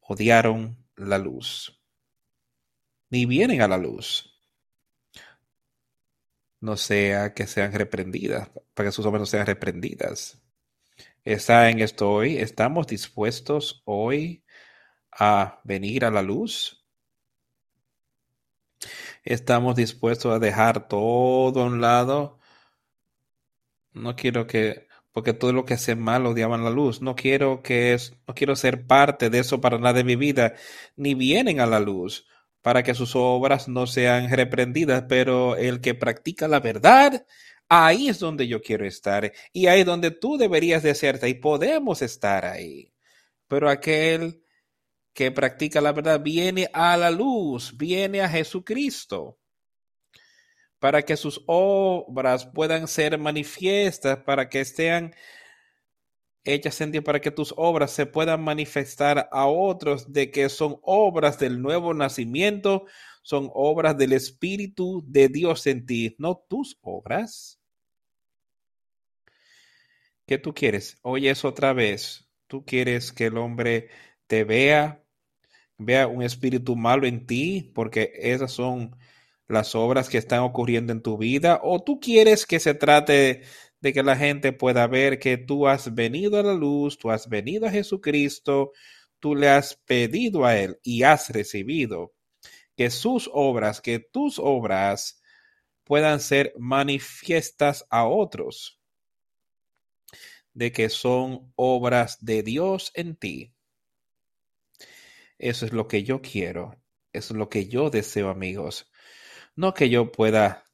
[0.01, 1.80] odiaron la luz,
[3.11, 4.31] ni vienen a la luz
[6.61, 10.41] no sea que sean reprendidas, para que sus obras no sean reprendidas.
[11.25, 12.37] ¿Está en esto hoy?
[12.39, 14.45] ¿Estamos dispuestos hoy
[15.13, 16.85] a venir a la luz?
[19.25, 22.39] ¿Estamos dispuestos a dejar todo a un lado?
[23.93, 27.03] No quiero que, porque todo lo que hace mal odiaban la luz.
[27.03, 30.55] No quiero que es, no quiero ser parte de eso para nada de mi vida,
[30.97, 32.27] ni vienen a la luz
[32.63, 37.27] para que sus obras no sean reprendidas, pero el que practica la verdad,
[37.69, 41.35] ahí es donde yo quiero estar y ahí es donde tú deberías de hacerte y
[41.35, 42.93] podemos estar ahí.
[43.49, 44.43] Pero aquel
[45.13, 49.39] que practica la verdad viene a la luz, viene a Jesucristo
[50.81, 55.15] para que sus obras puedan ser manifiestas, para que estén
[56.45, 61.39] hechas en para que tus obras se puedan manifestar a otros de que son obras
[61.39, 62.87] del nuevo nacimiento,
[63.23, 67.61] son obras del Espíritu de Dios en ti, no tus obras.
[70.27, 70.99] ¿Qué tú quieres?
[71.03, 72.29] Oyes otra vez.
[72.47, 73.89] Tú quieres que el hombre
[74.27, 75.03] te vea,
[75.77, 78.97] vea un espíritu malo en ti, porque esas son
[79.49, 83.43] las obras que están ocurriendo en tu vida, o tú quieres que se trate
[83.81, 87.29] de que la gente pueda ver que tú has venido a la luz, tú has
[87.29, 88.73] venido a Jesucristo,
[89.19, 92.13] tú le has pedido a Él y has recibido.
[92.77, 95.21] Que sus obras, que tus obras
[95.85, 98.81] puedan ser manifiestas a otros,
[100.55, 103.53] de que son obras de Dios en ti.
[105.39, 106.81] Eso es lo que yo quiero,
[107.13, 108.91] eso es lo que yo deseo, amigos.
[109.57, 110.70] No que yo pueda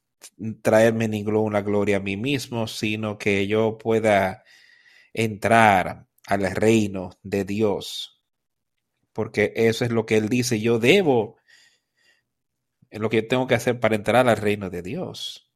[0.63, 4.45] traerme ninguna gloria a mí mismo, sino que yo pueda
[5.13, 8.23] entrar al reino de Dios.
[9.13, 11.37] Porque eso es lo que Él dice, yo debo,
[12.91, 15.51] es lo que tengo que hacer para entrar al reino de Dios.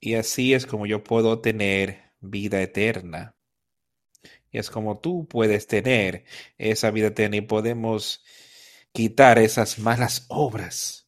[0.00, 3.36] Y así es como yo puedo tener vida eterna.
[4.50, 6.24] Y es como tú puedes tener
[6.56, 8.24] esa vida eterna y podemos
[8.92, 11.07] quitar esas malas obras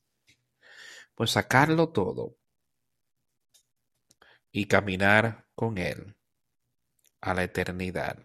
[1.21, 2.39] pues sacarlo todo
[4.51, 6.17] y caminar con Él
[7.21, 8.17] a la eternidad.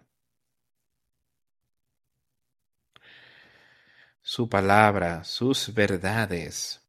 [4.22, 6.88] Su palabra, sus verdades,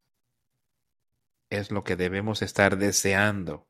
[1.50, 3.66] es lo que debemos estar deseando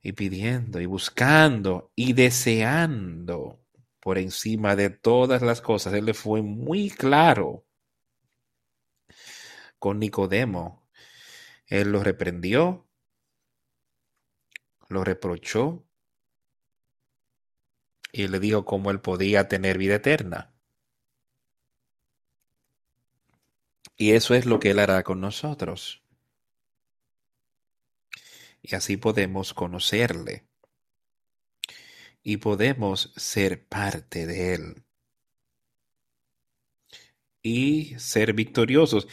[0.00, 3.60] y pidiendo y buscando y deseando
[4.00, 5.92] por encima de todas las cosas.
[5.92, 7.66] Él le fue muy claro
[9.78, 10.85] con Nicodemo
[11.66, 12.86] él lo reprendió,
[14.88, 15.84] lo reprochó
[18.12, 20.56] y le dijo cómo él podía tener vida eterna.
[23.96, 26.02] Y eso es lo que Él hará con nosotros.
[28.62, 30.44] Y así podemos conocerle.
[32.22, 34.82] Y podemos ser parte de Él.
[37.42, 39.08] Y ser victoriosos.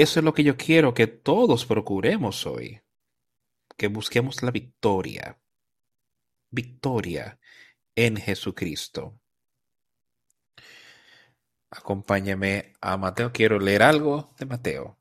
[0.00, 2.80] Eso es lo que yo quiero que todos procuremos hoy.
[3.76, 5.40] Que busquemos la victoria.
[6.50, 7.40] Victoria
[7.96, 9.18] en Jesucristo.
[11.70, 13.32] Acompáñame a Mateo.
[13.32, 14.96] Quiero leer algo de Mateo.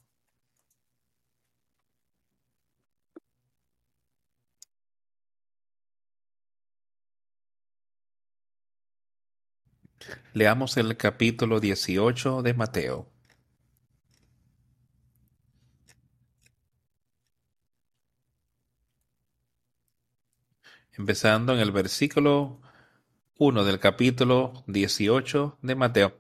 [10.34, 13.17] Leamos el capítulo 18 de Mateo.
[20.98, 22.62] Empezando en el versículo
[23.38, 26.20] 1 del capítulo 18 de Mateo.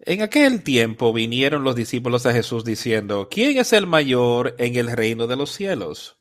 [0.00, 4.90] En aquel tiempo vinieron los discípulos a Jesús diciendo, ¿quién es el mayor en el
[4.90, 6.18] reino de los cielos?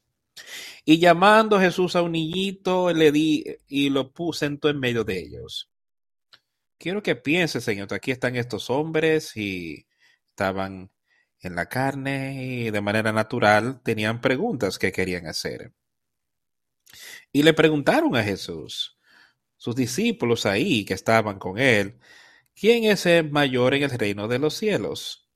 [0.84, 5.70] Y llamando Jesús a un niñito, le di y lo puse en medio de ellos.
[6.78, 9.86] Quiero que pienses, Señor, aquí están estos hombres y
[10.30, 10.92] estaban
[11.42, 15.74] en la carne y de manera natural tenían preguntas que querían hacer.
[17.32, 18.98] Y le preguntaron a Jesús,
[19.58, 22.00] sus discípulos ahí que estaban con él,
[22.56, 25.30] ¿quién es el mayor en el reino de los cielos?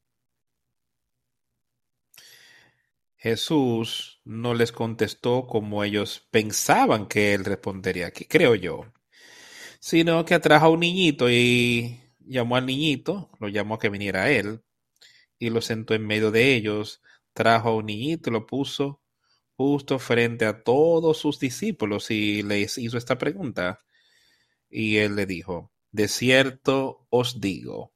[3.18, 8.92] Jesús no les contestó como ellos pensaban que él respondería aquí, creo yo,
[9.80, 14.24] sino que atrajo a un niñito y llamó al niñito, lo llamó a que viniera
[14.24, 14.64] a él,
[15.40, 17.02] y lo sentó en medio de ellos,
[17.34, 19.03] trajo a un niñito y lo puso
[19.56, 23.80] justo frente a todos sus discípulos y les hizo esta pregunta.
[24.70, 27.94] Y él le dijo, de cierto os digo,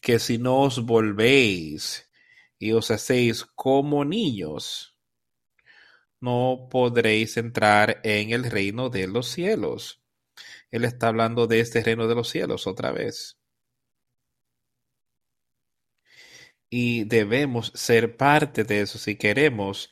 [0.00, 2.08] que si no os volvéis
[2.58, 4.96] y os hacéis como niños,
[6.20, 10.02] no podréis entrar en el reino de los cielos.
[10.70, 13.38] Él está hablando de este reino de los cielos otra vez.
[16.68, 19.90] Y debemos ser parte de eso si queremos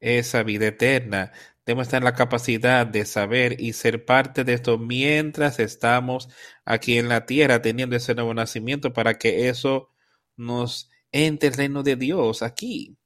[0.00, 1.32] esa vida eterna.
[1.66, 6.28] Debemos en la capacidad de saber y ser parte de esto mientras estamos
[6.64, 9.90] aquí en la tierra teniendo ese nuevo nacimiento para que eso
[10.36, 12.96] nos entre el reino de Dios aquí,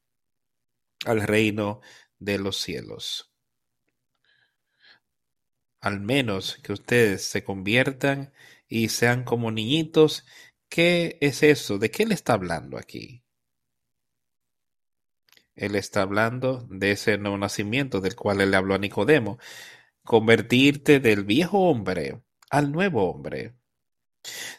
[1.06, 1.80] al reino
[2.18, 3.30] de los cielos.
[5.80, 8.32] Al menos que ustedes se conviertan
[8.68, 10.26] y sean como niñitos.
[10.68, 11.78] ¿Qué es eso?
[11.78, 13.23] ¿De qué le está hablando aquí?
[15.56, 19.38] Él está hablando de ese nuevo nacimiento del cual él le habló a Nicodemo.
[20.02, 23.54] Convertirte del viejo hombre al nuevo hombre.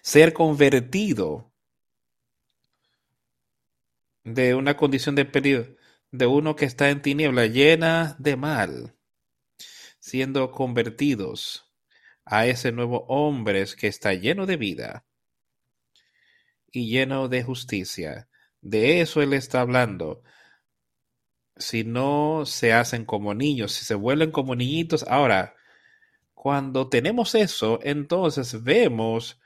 [0.02, 1.52] Ser convertido
[4.24, 5.76] de una condición de peligro,
[6.12, 8.96] de uno que está en tiniebla llena de mal,
[10.00, 11.72] siendo convertidos
[12.26, 15.06] a ese nuevo hombre que está lleno de vida
[16.72, 18.28] y lleno de justicia.
[18.62, 20.24] De eso él está hablando
[21.58, 25.04] si no se hacen como niños, si se vuelven como niñitos.
[25.04, 25.56] Ahora,
[26.34, 29.40] cuando tenemos eso, entonces vemos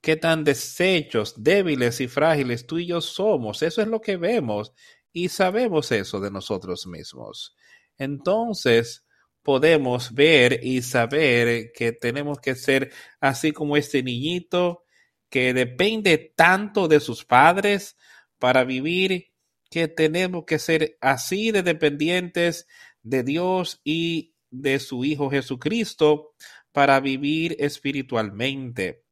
[0.00, 3.62] qué tan deshechos, débiles y frágiles tú y yo somos.
[3.62, 4.72] Eso es lo que vemos
[5.12, 7.54] y sabemos eso de nosotros mismos.
[7.98, 9.04] Entonces,
[9.42, 14.84] podemos ver y saber que tenemos que ser así como este niñito
[15.28, 17.96] que depende tanto de sus padres
[18.38, 19.31] para vivir
[19.72, 22.68] que tenemos que ser así de dependientes
[23.02, 26.34] de Dios y de su Hijo Jesucristo
[26.72, 29.02] para vivir espiritualmente.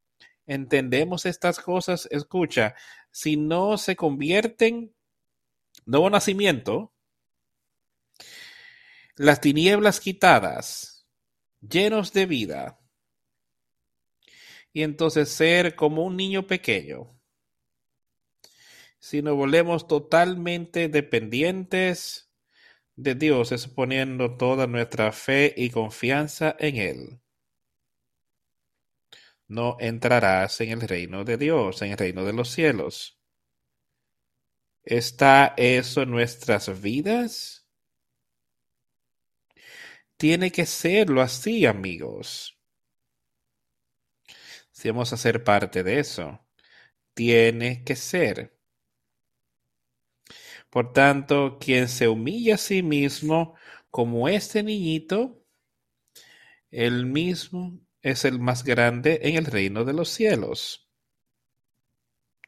[0.46, 2.06] ¿Entendemos estas cosas?
[2.11, 2.74] Escucha,
[3.11, 4.94] si no se convierten,
[5.86, 6.92] nuevo nacimiento,
[9.16, 11.06] las tinieblas quitadas,
[11.66, 12.80] llenos de vida,
[14.74, 17.18] y entonces ser como un niño pequeño
[19.01, 22.30] si nos volvemos totalmente dependientes
[22.96, 27.20] de Dios, es poniendo toda nuestra fe y confianza en Él.
[29.48, 33.18] No entrarás en el reino de Dios, en el reino de los cielos.
[34.84, 37.66] ¿Está eso en nuestras vidas?
[40.18, 42.59] Tiene que serlo así, amigos.
[44.70, 46.46] Si vamos a ser parte de eso,
[47.14, 48.59] tiene que ser.
[50.71, 53.55] Por tanto, quien se humilla a sí mismo
[53.91, 55.45] como este niñito,
[56.71, 60.89] el mismo es el más grande en el reino de los cielos.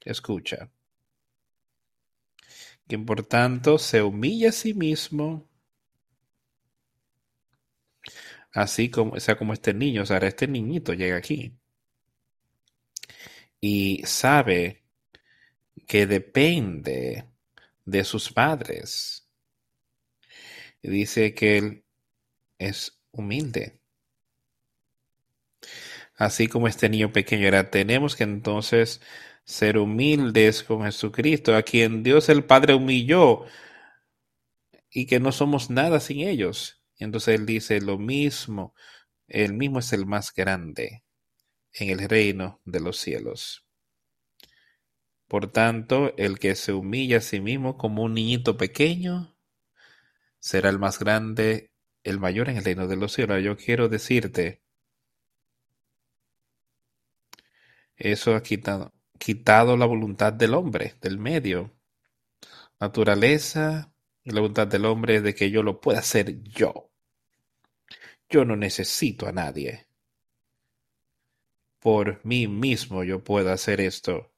[0.05, 0.71] Escucha.
[2.87, 5.49] Quien por tanto se humilla a sí mismo,
[8.53, 11.57] así como, sea, como este niño, o sea, este niñito llega aquí
[13.61, 14.83] y sabe
[15.87, 17.32] que depende
[17.85, 19.29] de sus padres.
[20.83, 21.85] Dice que él
[22.59, 23.79] es humilde.
[26.17, 29.01] Así como este niño pequeño era, tenemos que entonces
[29.45, 33.45] ser humildes con Jesucristo, a quien Dios el Padre humilló
[34.91, 36.83] y que no somos nada sin ellos.
[36.99, 38.75] Entonces él dice lo mismo,
[39.27, 41.03] él mismo es el más grande
[41.73, 43.62] en el reino de los cielos.
[45.33, 49.35] Por tanto, el que se humilla a sí mismo como un niñito pequeño,
[50.41, 51.71] será el más grande,
[52.05, 53.43] el mayor en el reino de los cielos.
[53.43, 54.61] Yo quiero decirte,
[57.97, 61.73] eso ha quitado, la voluntad del hombre, del medio.
[62.79, 63.91] Naturaleza
[64.25, 66.91] y la voluntad del hombre de que yo lo pueda hacer yo.
[68.29, 69.87] Yo no necesito a nadie.
[71.81, 74.32] Por mí mismo yo puedo hacer esto.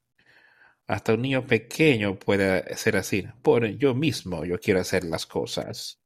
[0.87, 3.23] Hasta un niño pequeño puede ser así.
[3.43, 6.01] Por yo mismo yo quiero hacer las cosas.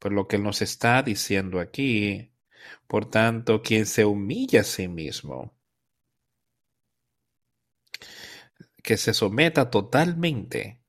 [0.00, 2.32] Por lo que él nos está diciendo aquí,
[2.88, 5.54] Por tanto, quien se humilla a sí mismo,
[8.82, 10.80] que se someta totalmente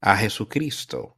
[0.00, 1.16] a Jesucristo,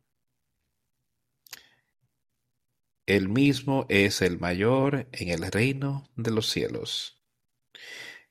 [3.06, 7.20] el mismo es el mayor en el reino de los cielos.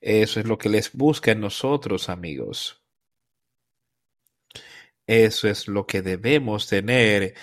[0.00, 2.82] Eso es lo que les busca en nosotros, amigos.
[5.06, 7.34] Eso es lo que debemos tener.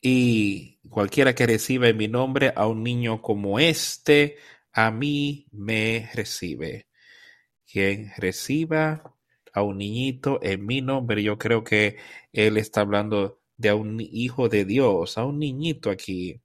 [0.00, 4.36] Y cualquiera que reciba en mi nombre a un niño como este,
[4.72, 6.88] a mí me recibe.
[7.66, 9.16] Quien reciba
[9.54, 11.98] a un niñito en mi nombre, yo creo que
[12.32, 16.42] él está hablando de un hijo de Dios, a un niñito aquí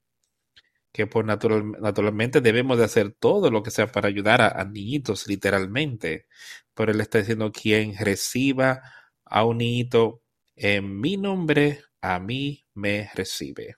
[1.05, 6.27] que natural, naturalmente debemos de hacer todo lo que sea para ayudar a, niñitos, literalmente.
[6.73, 8.81] Pero él está diciendo, quien reciba
[9.25, 10.23] a un niñito
[10.55, 13.75] en mi nombre, a mí me recibe.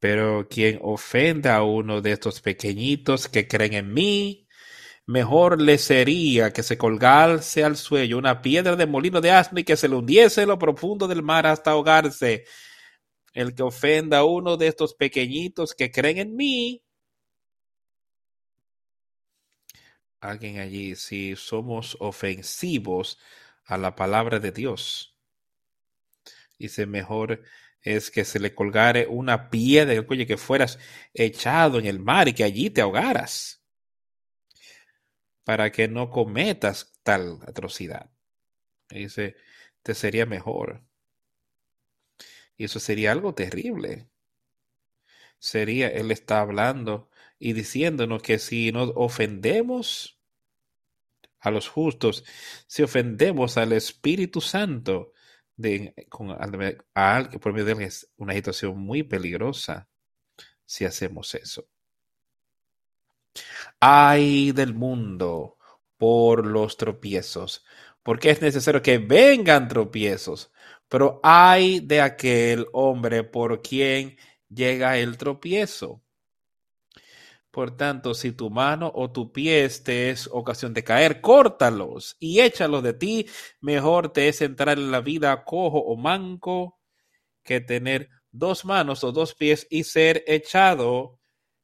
[0.00, 4.48] Pero quien ofenda a uno de estos pequeñitos que creen en mí,
[5.06, 9.64] mejor le sería que se colgase al suelo una piedra de molino de asno y
[9.64, 12.46] que se le hundiese en lo profundo del mar hasta ahogarse.
[13.32, 16.82] El que ofenda a uno de estos pequeñitos que creen en mí,
[20.20, 23.18] alguien allí, si somos ofensivos
[23.64, 25.16] a la palabra de Dios,
[26.58, 27.42] dice mejor
[27.82, 30.78] es que se le colgare una piedra el cuello que fueras
[31.12, 33.62] echado en el mar y que allí te ahogaras
[35.44, 38.10] para que no cometas tal atrocidad.
[38.88, 39.36] Dice,
[39.82, 40.82] te sería mejor.
[42.62, 44.06] Y eso sería algo terrible.
[45.40, 47.10] Sería, Él está hablando
[47.40, 50.16] y diciéndonos que si nos ofendemos
[51.40, 52.24] a los justos,
[52.68, 55.12] si ofendemos al Espíritu Santo,
[55.56, 59.88] de, con, a, por medio de él es una situación muy peligrosa
[60.64, 61.66] si hacemos eso.
[63.80, 65.56] Ay del mundo
[65.98, 67.64] por los tropiezos,
[68.04, 70.52] porque es necesario que vengan tropiezos,
[70.92, 74.18] pero hay de aquel hombre por quien
[74.50, 76.02] llega el tropiezo.
[77.50, 82.40] Por tanto, si tu mano o tu pie te es ocasión de caer, córtalos y
[82.40, 83.26] échalos de ti.
[83.62, 86.78] Mejor te es entrar en la vida cojo o manco
[87.42, 91.18] que tener dos manos o dos pies y ser echado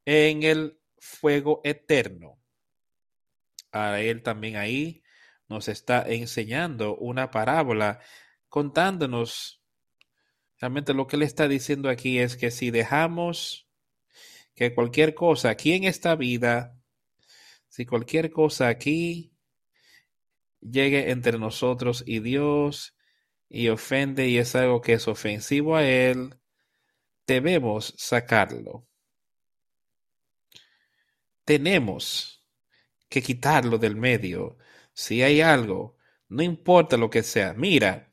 [0.07, 2.39] en el fuego eterno.
[3.73, 5.03] A él también ahí
[5.49, 8.01] nos está enseñando una parábola
[8.49, 9.63] contándonos
[10.59, 13.69] realmente lo que él está diciendo aquí es que si dejamos
[14.55, 16.77] que cualquier cosa aquí en esta vida,
[17.69, 19.33] si cualquier cosa aquí
[20.61, 22.97] llegue entre nosotros y Dios
[23.49, 26.35] y ofende y es algo que es ofensivo a Él,
[27.27, 28.87] debemos sacarlo.
[31.45, 32.45] Tenemos
[33.09, 34.59] que quitarlo del medio.
[34.93, 35.97] Si hay algo,
[36.29, 38.08] no importa lo que sea, mira,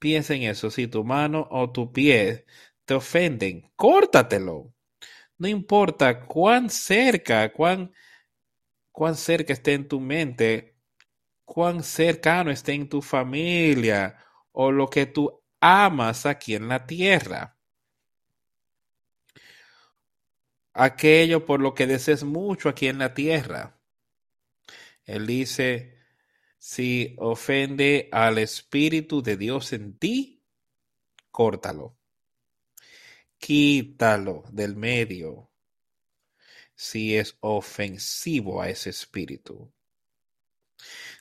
[0.00, 0.70] Piensa en eso.
[0.70, 2.46] Si tu mano o tu pie
[2.86, 4.72] te ofenden, córtatelo.
[5.38, 7.92] No importa cuán cerca, cuán,
[8.90, 10.74] cuán cerca esté en tu mente,
[11.44, 14.16] cuán cercano esté en tu familia
[14.52, 17.58] o lo que tú amas aquí en la tierra.
[20.72, 23.78] Aquello por lo que desees mucho aquí en la tierra.
[25.04, 25.99] Él dice,
[26.60, 30.42] si ofende al Espíritu de Dios en ti,
[31.30, 31.96] córtalo.
[33.38, 35.48] Quítalo del medio
[36.74, 39.72] si es ofensivo a ese espíritu.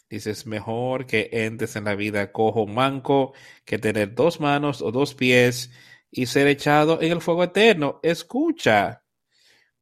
[0.10, 3.34] Dices, mejor que entres en la vida cojo manco
[3.64, 5.72] que tener dos manos o dos pies
[6.12, 8.02] y ser echado en el fuego eterno.
[8.04, 9.06] Escucha,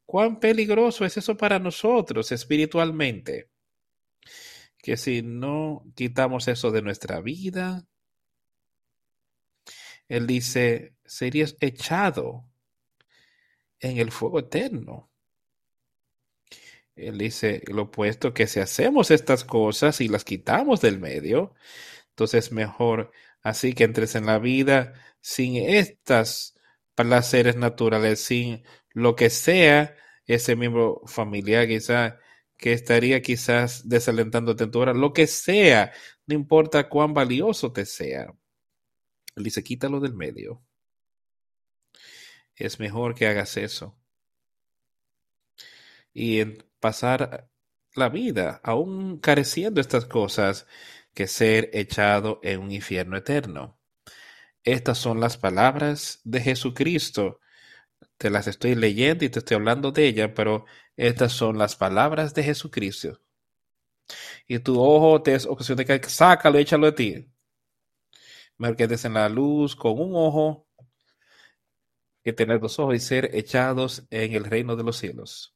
[0.06, 3.50] cuán peligroso es eso para nosotros espiritualmente
[4.78, 7.86] que si no quitamos eso de nuestra vida,
[10.08, 12.46] Él dice, serías echado
[13.80, 15.10] en el fuego eterno.
[16.96, 21.54] Él dice lo opuesto, que si hacemos estas cosas y las quitamos del medio,
[22.10, 23.12] entonces mejor
[23.44, 26.56] así que entres en la vida sin estas
[26.96, 32.20] placeres naturales, sin lo que sea ese miembro familiar quizá
[32.58, 35.94] que estaría quizás desalentándote en tu hora, lo que sea,
[36.26, 38.34] no importa cuán valioso te sea.
[39.36, 40.64] Él dice, quítalo del medio.
[42.56, 43.96] Es mejor que hagas eso.
[46.14, 47.48] Y en pasar
[47.94, 50.66] la vida aún careciendo estas cosas
[51.14, 53.80] que ser echado en un infierno eterno.
[54.64, 57.40] Estas son las palabras de Jesucristo
[58.18, 62.34] te las estoy leyendo y te estoy hablando de ella, pero estas son las palabras
[62.34, 63.22] de Jesucristo.
[64.48, 67.32] Y tu ojo te es ocasión de que sácalo, échalo de ti.
[68.78, 70.68] Que en la luz con un ojo
[72.24, 75.56] que tener dos ojos y ser echados en el reino de los cielos.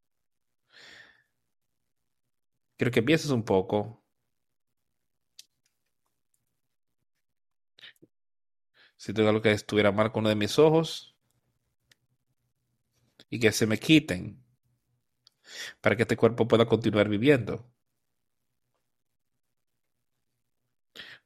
[2.78, 4.04] Quiero que pienses un poco.
[8.98, 11.11] Si tengo algo que estuviera mal con uno de mis ojos
[13.32, 14.38] y que se me quiten
[15.82, 17.66] para que este cuerpo pueda continuar viviendo.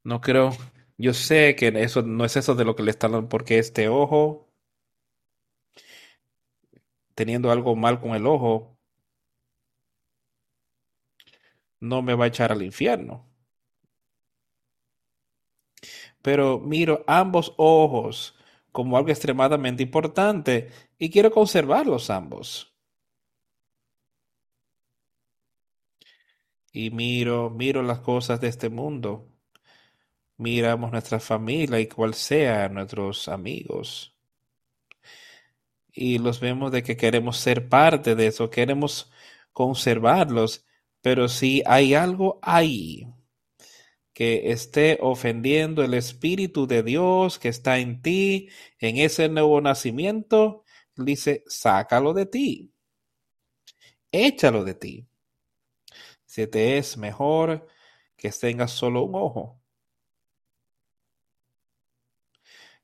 [0.03, 0.51] No creo,
[0.97, 3.89] yo sé que eso no es eso de lo que le están dando, porque este
[3.89, 4.49] ojo,
[7.15, 8.77] teniendo algo mal con el ojo,
[11.79, 13.25] no me va a echar al infierno.
[16.21, 18.35] Pero miro ambos ojos
[18.71, 22.73] como algo extremadamente importante y quiero conservarlos ambos.
[26.71, 29.29] Y miro, miro las cosas de este mundo.
[30.37, 34.13] Miramos nuestra familia y cual sea nuestros amigos.
[35.93, 39.11] Y los vemos de que queremos ser parte de eso, queremos
[39.53, 40.65] conservarlos
[41.05, 43.05] pero si hay algo ahí
[44.11, 50.64] que esté ofendiendo el Espíritu de Dios que está en ti, en ese nuevo nacimiento,
[50.97, 52.73] dice, sácalo de ti,
[54.11, 55.07] échalo de ti.
[56.25, 57.67] Si te es mejor
[58.17, 59.59] que tengas solo un ojo,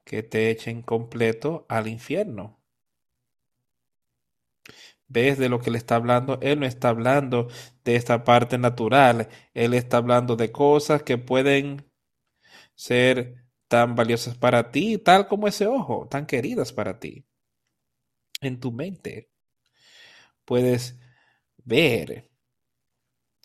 [0.03, 2.59] que te echen completo al infierno.
[5.07, 6.39] ¿Ves de lo que le está hablando?
[6.41, 7.47] Él no está hablando
[7.84, 9.28] de esta parte natural.
[9.53, 11.86] Él está hablando de cosas que pueden
[12.76, 13.36] ser
[13.70, 17.26] tan valiosas para ti, tal como ese ojo, tan queridas para ti.
[18.42, 19.30] En tu mente
[20.46, 21.00] puedes
[21.64, 22.30] ver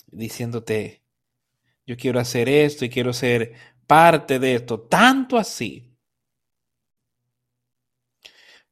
[0.07, 1.03] diciéndote,
[1.86, 3.55] yo quiero hacer esto y quiero ser
[3.86, 5.97] parte de esto, tanto así.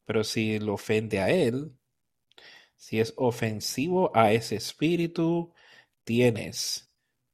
[0.04, 1.72] Pero si lo ofende a él,
[2.76, 5.52] si es ofensivo a ese espíritu,
[6.04, 6.90] tienes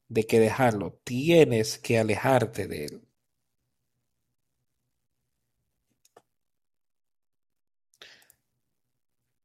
[0.08, 3.09] de que dejarlo, tienes que alejarte de él.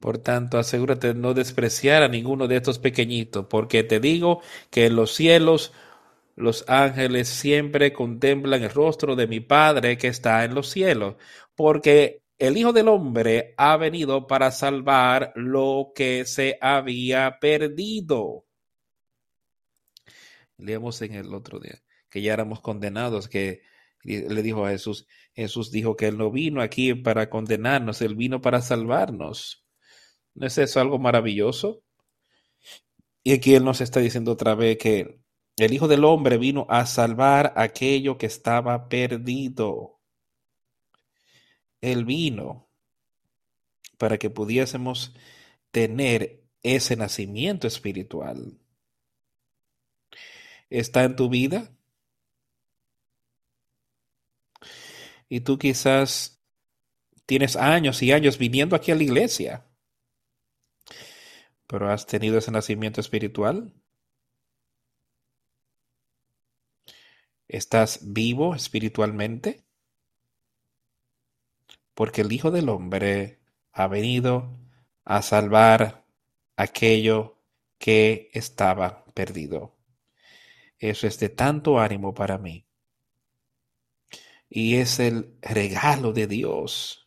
[0.05, 4.39] Por tanto, asegúrate de no despreciar a ninguno de estos pequeñitos, porque te digo
[4.69, 5.73] que en los cielos
[6.35, 11.15] los ángeles siempre contemplan el rostro de mi Padre que está en los cielos,
[11.55, 18.45] porque el Hijo del Hombre ha venido para salvar lo que se había perdido.
[20.57, 21.81] Leemos en el otro día
[22.11, 23.63] que ya éramos condenados, que
[24.03, 28.39] le dijo a Jesús, Jesús dijo que Él no vino aquí para condenarnos, Él vino
[28.39, 29.64] para salvarnos.
[30.35, 31.81] ¿No es eso algo maravilloso?
[33.23, 35.19] Y aquí Él nos está diciendo otra vez que
[35.57, 39.99] el Hijo del Hombre vino a salvar aquello que estaba perdido.
[41.81, 42.67] Él vino
[43.97, 45.15] para que pudiésemos
[45.71, 48.59] tener ese nacimiento espiritual.
[50.69, 51.71] ¿Está en tu vida?
[55.29, 56.41] Y tú quizás
[57.25, 59.65] tienes años y años viniendo aquí a la iglesia,
[61.67, 63.73] pero has tenido ese nacimiento espiritual.
[67.47, 69.65] ¿Estás vivo espiritualmente?
[71.95, 73.39] porque el Hijo del Hombre
[73.71, 74.59] ha venido
[75.05, 76.05] a salvar
[76.57, 77.39] aquello
[77.79, 79.75] que estaba perdido.
[80.77, 82.65] Eso es de tanto ánimo para mí.
[84.49, 87.04] Y es el regalo de Dios.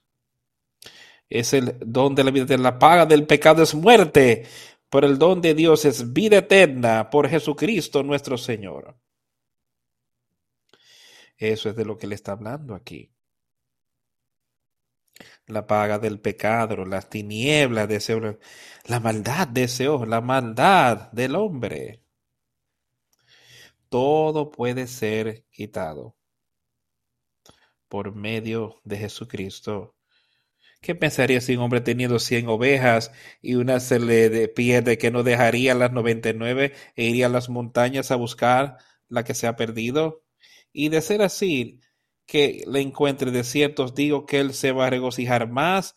[1.28, 2.44] Es el don de la vida.
[2.46, 4.46] De la paga del pecado es muerte,
[4.90, 8.96] pero el don de Dios es vida eterna por Jesucristo nuestro Señor.
[11.36, 13.12] Eso es de lo que le está hablando aquí
[15.48, 18.38] la paga del pecado, las tinieblas de ese
[18.84, 22.02] la maldad de ese la maldad del hombre.
[23.88, 26.16] Todo puede ser quitado
[27.88, 29.94] por medio de Jesucristo.
[30.80, 33.10] ¿Qué pensaría si un hombre teniendo cien ovejas
[33.42, 37.28] y una se le pierde que no dejaría las noventa y nueve e iría a
[37.28, 38.76] las montañas a buscar
[39.08, 40.24] la que se ha perdido?
[40.72, 41.80] Y de ser así,
[42.26, 45.96] que le encuentre de ciertos digo que él se va a regocijar más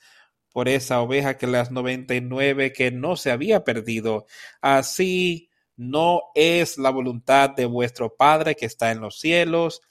[0.52, 4.26] por esa oveja que las noventa y nueve que no se había perdido.
[4.62, 9.82] Así no es la voluntad de vuestro Padre que está en los cielos,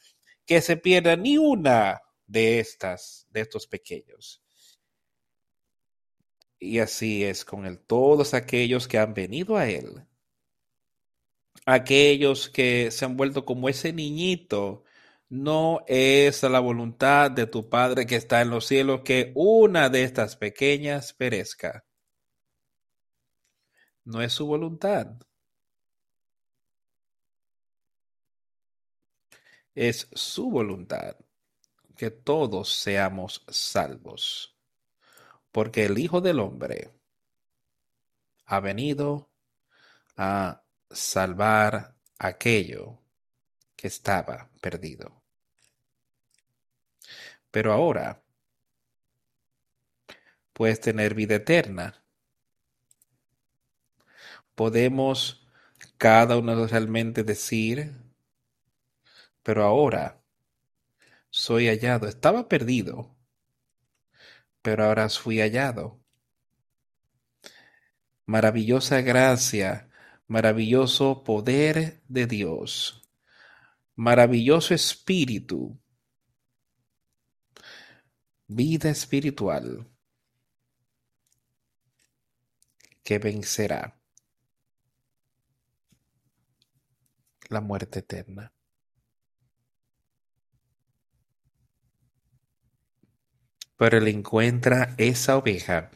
[0.46, 4.39] que se pierda ni una de estas, de estos pequeños.
[6.60, 7.80] Y así es con él.
[7.80, 10.06] Todos aquellos que han venido a él,
[11.66, 14.84] aquellos que se han vuelto como ese niñito,
[15.30, 20.04] no es la voluntad de tu Padre que está en los cielos que una de
[20.04, 21.84] estas pequeñas perezca.
[24.04, 25.06] No es su voluntad.
[29.74, 31.16] Es su voluntad
[31.96, 34.56] que todos seamos salvos,
[35.52, 36.90] porque el Hijo del Hombre
[38.46, 39.30] ha venido
[40.16, 42.98] a salvar aquello
[43.76, 45.22] que estaba perdido.
[47.50, 48.22] Pero ahora
[50.52, 52.04] puedes tener vida eterna.
[54.54, 55.46] Podemos
[55.96, 57.92] cada uno realmente decir,
[59.42, 60.20] pero ahora
[61.30, 62.08] soy hallado.
[62.08, 63.14] Estaba perdido,
[64.62, 66.00] pero ahora fui hallado.
[68.26, 69.90] Maravillosa gracia,
[70.26, 73.02] maravilloso poder de Dios,
[73.96, 75.78] maravilloso espíritu,
[78.46, 79.88] vida espiritual
[83.02, 84.00] que vencerá
[87.48, 88.52] la muerte eterna.
[93.80, 95.90] Pero él encuentra esa oveja.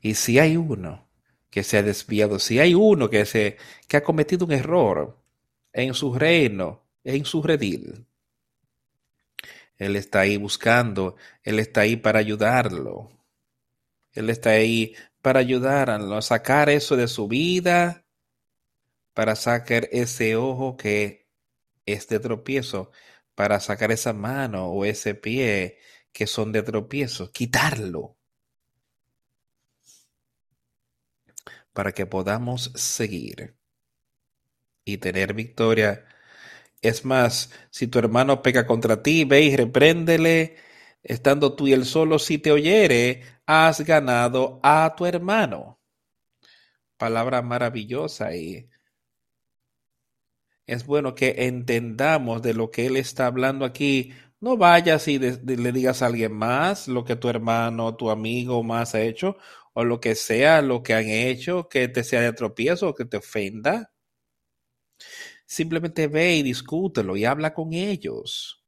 [0.00, 1.06] Y si hay uno
[1.50, 5.18] que se ha desviado, si hay uno que, se, que ha cometido un error
[5.74, 8.06] en su reino, en su redil,
[9.76, 13.10] él está ahí buscando, Él está ahí para ayudarlo.
[14.14, 18.06] Él está ahí para ayudarlo a sacar eso de su vida,
[19.12, 21.28] para sacar ese ojo que
[21.84, 22.90] es de tropiezo,
[23.34, 25.76] para sacar esa mano o ese pie
[26.12, 28.16] que son de tropiezo, quitarlo,
[31.72, 33.56] para que podamos seguir
[34.84, 36.04] y tener victoria
[36.82, 40.56] es más, si tu hermano peca contra ti, ve y repréndele,
[41.02, 45.78] estando tú y él solo, si te oyere, has ganado a tu hermano.
[46.96, 48.68] Palabra maravillosa y
[50.66, 54.12] es bueno que entendamos de lo que él está hablando aquí.
[54.42, 58.94] No vayas y le digas a alguien más lo que tu hermano, tu amigo más
[58.94, 59.36] ha hecho,
[59.74, 63.04] o lo que sea, lo que han hecho, que te sea de tropiezo o que
[63.04, 63.90] te ofenda.
[65.46, 68.64] Simplemente ve y discútelo y habla con ellos.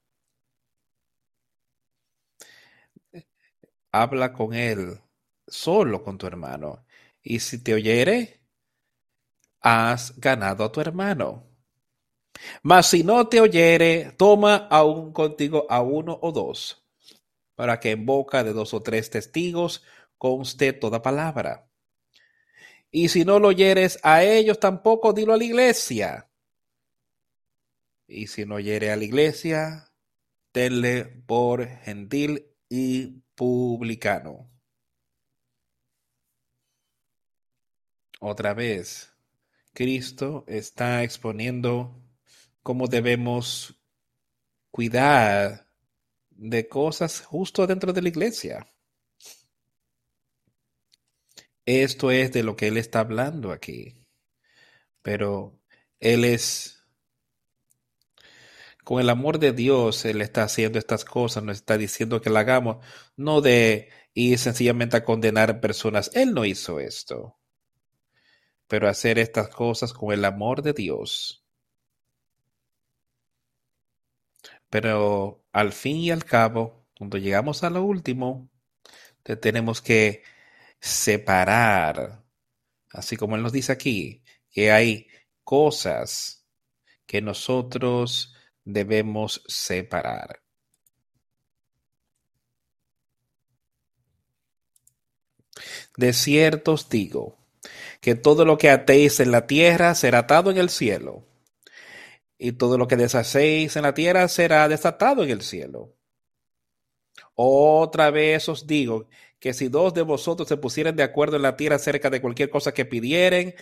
[3.93, 5.01] Habla con él,
[5.47, 6.85] solo con tu hermano.
[7.23, 8.41] Y si te oyere,
[9.61, 11.52] has ganado a tu hermano.
[12.63, 16.85] Mas si no te oyere, toma aún contigo a uno o dos,
[17.55, 19.83] para que en boca de dos o tres testigos
[20.19, 21.69] conste toda palabra.
[22.91, 26.29] Y si no lo oyeres a ellos tampoco, dilo a la iglesia.
[28.07, 29.91] Y si no hiere a la iglesia,
[30.53, 34.51] tenle por gentil y publicano.
[38.21, 39.13] Otra vez,
[39.73, 42.02] Cristo está exponiendo
[42.63, 43.81] cómo debemos
[44.71, 45.69] cuidar
[46.31, 48.67] de cosas justo dentro de la iglesia.
[51.65, 53.97] Esto es de lo que Él está hablando aquí.
[55.03, 55.59] Pero
[56.01, 56.83] Él es
[58.85, 62.41] con el amor de Dios Él está haciendo estas cosas, nos está diciendo que la
[62.41, 62.85] hagamos,
[63.17, 66.11] no de ir sencillamente a condenar personas.
[66.15, 67.39] Él no hizo esto,
[68.67, 71.42] pero hacer estas cosas con el amor de Dios.
[74.73, 78.49] Pero al fin y al cabo, cuando llegamos a lo último,
[79.23, 80.23] tenemos que
[80.81, 82.25] separar,
[82.91, 85.09] así como Él nos dice aquí, que hay
[85.45, 86.47] cosas
[87.05, 90.41] que nosotros debemos separar.
[95.99, 97.37] De cierto os digo
[98.01, 101.27] que todo lo que atéis en la tierra será atado en el cielo,
[102.43, 105.95] y todo lo que deshacéis en la tierra será desatado en el cielo.
[107.35, 111.57] Otra vez os digo que si dos de vosotros se pusieran de acuerdo en la
[111.57, 113.55] tierra acerca de cualquier cosa que pidieren,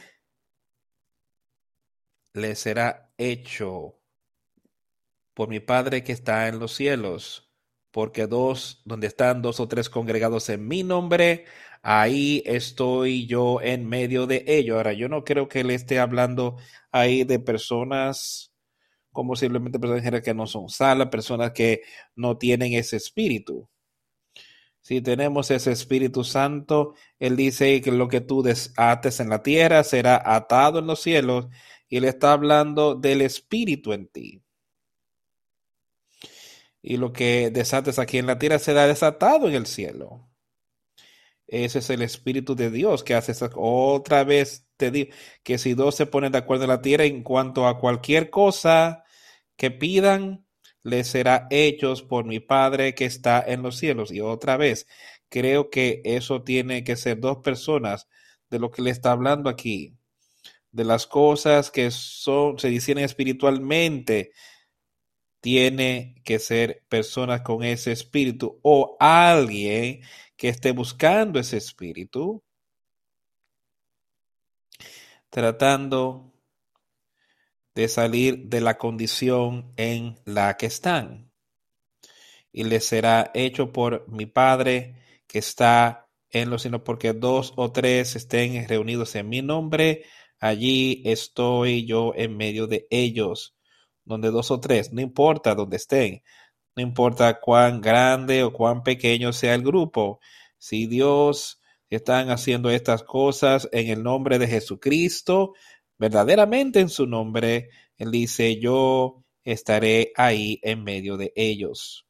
[2.33, 3.99] les será hecho
[5.35, 7.53] por mi Padre que está en los cielos,
[7.91, 11.45] porque dos, donde están dos o tres congregados en mi nombre,
[11.83, 14.77] ahí estoy yo en medio de ellos.
[14.79, 16.57] Ahora, yo no creo que él esté hablando
[16.93, 18.50] ahí de personas
[19.13, 21.83] como simplemente personas que no son salas, personas que
[22.17, 23.69] no tienen ese espíritu.
[24.83, 29.85] Si tenemos ese Espíritu Santo, Él dice que lo que tú desates en la tierra
[29.85, 31.49] será atado en los cielos
[31.89, 34.43] y Él está hablando del Espíritu en ti.
[36.83, 40.31] Y lo que desates aquí en la tierra será desatado en el cielo.
[41.47, 43.51] Ese es el Espíritu de Dios que hace esa.
[43.57, 44.67] Otra vez
[45.43, 49.05] que si dos se ponen de acuerdo en la tierra en cuanto a cualquier cosa
[49.57, 50.47] que pidan,
[50.83, 54.11] les será hechos por mi Padre que está en los cielos.
[54.13, 54.87] Y otra vez,
[55.29, 58.09] creo que eso tiene que ser dos personas
[58.51, 59.97] de lo que le está hablando aquí,
[60.73, 64.33] de las cosas que son, se dicen espiritualmente,
[65.41, 70.03] tiene que ser personas con ese espíritu o alguien
[70.37, 72.43] que esté buscando ese espíritu,
[75.31, 76.33] tratando
[77.75, 81.31] de salir de la condición en la que están.
[82.53, 87.73] Y les será hecho por mi Padre que está en los cielos, porque dos o
[87.73, 90.05] tres estén reunidos en mi nombre,
[90.41, 93.55] allí estoy yo en medio de ellos,
[94.05, 96.23] donde dos o tres, no importa dónde estén,
[96.77, 100.21] no importa cuán grande o cuán pequeño sea el grupo,
[100.59, 101.60] si Dios
[101.97, 105.55] están haciendo estas cosas en el nombre de Jesucristo,
[105.99, 112.07] verdaderamente en su nombre, Él dice, yo estaré ahí en medio de ellos.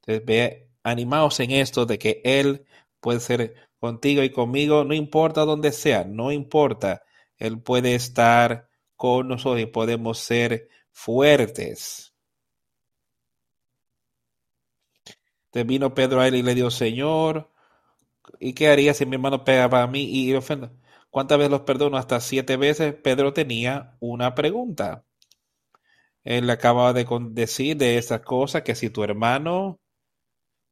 [0.00, 2.64] Entonces, ve, animaos en esto de que Él
[3.00, 7.02] puede ser contigo y conmigo, no importa dónde sea, no importa,
[7.36, 12.12] Él puede estar con nosotros y podemos ser fuertes.
[15.50, 17.50] Te vino Pedro a él y le dio, Señor,
[18.40, 20.34] ¿y qué haría si mi hermano pega a mí y?
[21.10, 21.96] ¿Cuántas veces los perdono?
[21.96, 22.94] Hasta siete veces.
[22.94, 25.04] Pedro tenía una pregunta.
[26.24, 29.80] Él acababa de decir de esa cosa que si tu hermano,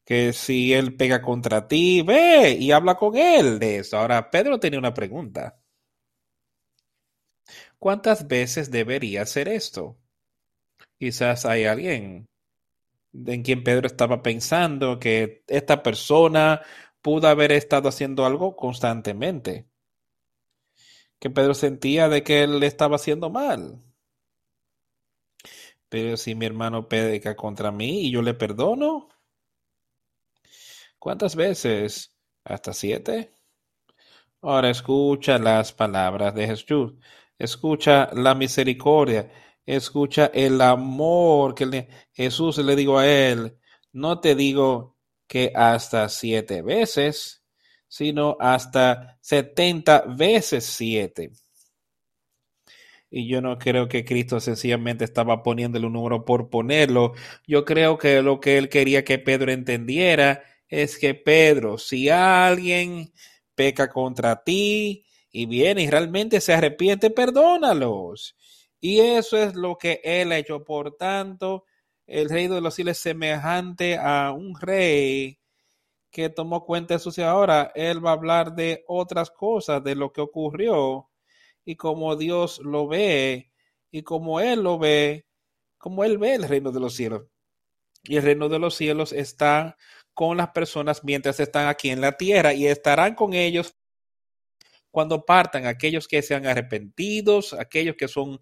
[0.05, 3.99] que si él pega contra ti, ve y habla con él de eso.
[3.99, 5.59] Ahora, Pedro tenía una pregunta.
[7.79, 9.97] ¿Cuántas veces debería hacer esto?
[10.99, 12.29] Quizás hay alguien
[13.27, 16.61] en quien Pedro estaba pensando que esta persona
[17.07, 19.69] pudo haber estado haciendo algo constantemente
[21.21, 23.81] que Pedro sentía de que él estaba haciendo mal.
[25.89, 29.09] Pero si mi hermano peca contra mí y yo le perdono,
[30.99, 32.13] ¿cuántas veces?
[32.43, 33.31] ¿Hasta siete?
[34.43, 36.95] Ahora escucha las palabras de Jesús,
[37.39, 39.31] escucha la misericordia,
[39.65, 43.57] escucha el amor que Jesús le digo a él,
[43.93, 44.96] no te digo
[45.27, 47.43] que hasta siete veces,
[47.89, 51.31] sino hasta 70 veces 7.
[53.11, 57.13] Y yo no creo que Cristo sencillamente estaba poniéndole un número por ponerlo.
[57.47, 63.13] Yo creo que lo que él quería que Pedro entendiera es que Pedro, si alguien
[63.55, 68.37] peca contra ti y viene y realmente se arrepiente, perdónalos.
[68.81, 70.65] Y eso es lo que él ha hecho.
[70.65, 71.65] Por tanto,
[72.07, 75.39] el rey de los cielos es semejante a un rey
[76.11, 80.13] que tomó cuenta de su ahora, él va a hablar de otras cosas, de lo
[80.13, 81.11] que ocurrió
[81.65, 83.51] y cómo Dios lo ve
[83.91, 85.27] y cómo él lo ve,
[85.77, 87.25] como él ve el reino de los cielos.
[88.05, 89.77] Y el reino de los cielos está
[90.15, 93.77] con las personas mientras están aquí en la tierra y estarán con ellos
[94.91, 98.41] cuando partan aquellos que sean arrepentidos, aquellos que son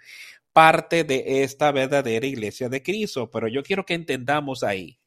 [0.54, 3.30] parte de esta verdadera iglesia de Cristo.
[3.30, 4.98] Pero yo quiero que entendamos ahí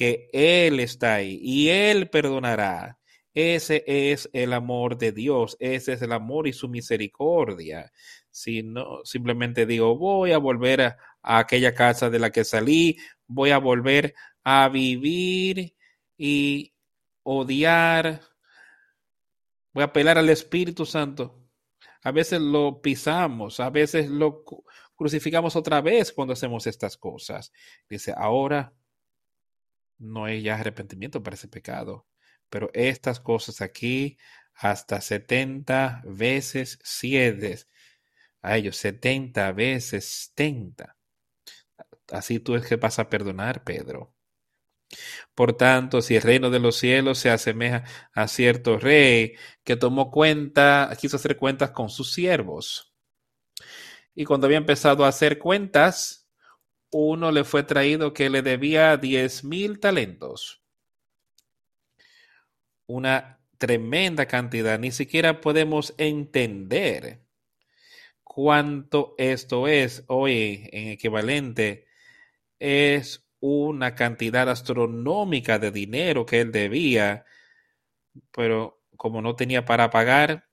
[0.00, 2.98] que Él está ahí y Él perdonará.
[3.34, 7.92] Ese es el amor de Dios, ese es el amor y su misericordia.
[8.30, 13.50] Si no, simplemente digo, voy a volver a, aquella casa de la que salí, voy
[13.50, 15.76] a volver a vivir
[16.16, 16.72] y
[17.22, 18.22] odiar,
[19.74, 21.39] voy a apelar al Espíritu Santo.
[22.02, 24.44] A veces lo pisamos, a veces lo
[24.96, 27.52] crucificamos otra vez cuando hacemos estas cosas.
[27.88, 28.72] Dice, ahora
[29.98, 32.06] no hay ya arrepentimiento para ese pecado.
[32.48, 34.18] Pero estas cosas aquí,
[34.54, 37.58] hasta 70 veces 7,
[38.42, 40.96] a ellos 70 veces 70.
[42.10, 44.14] Así tú es que vas a perdonar, Pedro.
[45.34, 49.34] Por tanto, si el reino de los cielos se asemeja a cierto rey
[49.64, 52.92] que tomó cuenta, quiso hacer cuentas con sus siervos.
[54.14, 56.28] Y cuando había empezado a hacer cuentas,
[56.90, 60.62] uno le fue traído que le debía diez mil talentos.
[62.86, 64.78] Una tremenda cantidad.
[64.78, 67.22] Ni siquiera podemos entender
[68.24, 71.86] cuánto esto es hoy en equivalente.
[72.58, 77.24] Es una cantidad astronómica de dinero que él debía,
[78.30, 80.48] pero como no tenía para pagar,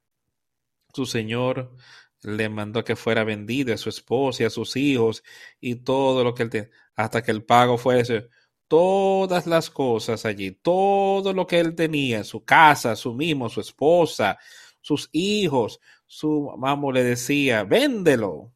[0.93, 1.75] su señor
[2.23, 5.23] le mandó que fuera vendido a su esposa y a sus hijos
[5.59, 8.29] y todo lo que él tenía, hasta que el pago fuese
[8.67, 14.37] todas las cosas allí, todo lo que él tenía, su casa, su mismo, su esposa,
[14.81, 18.53] sus hijos, su mamá le decía, véndelo,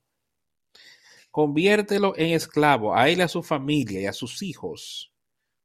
[1.32, 5.13] conviértelo en esclavo, a él y a su familia y a sus hijos,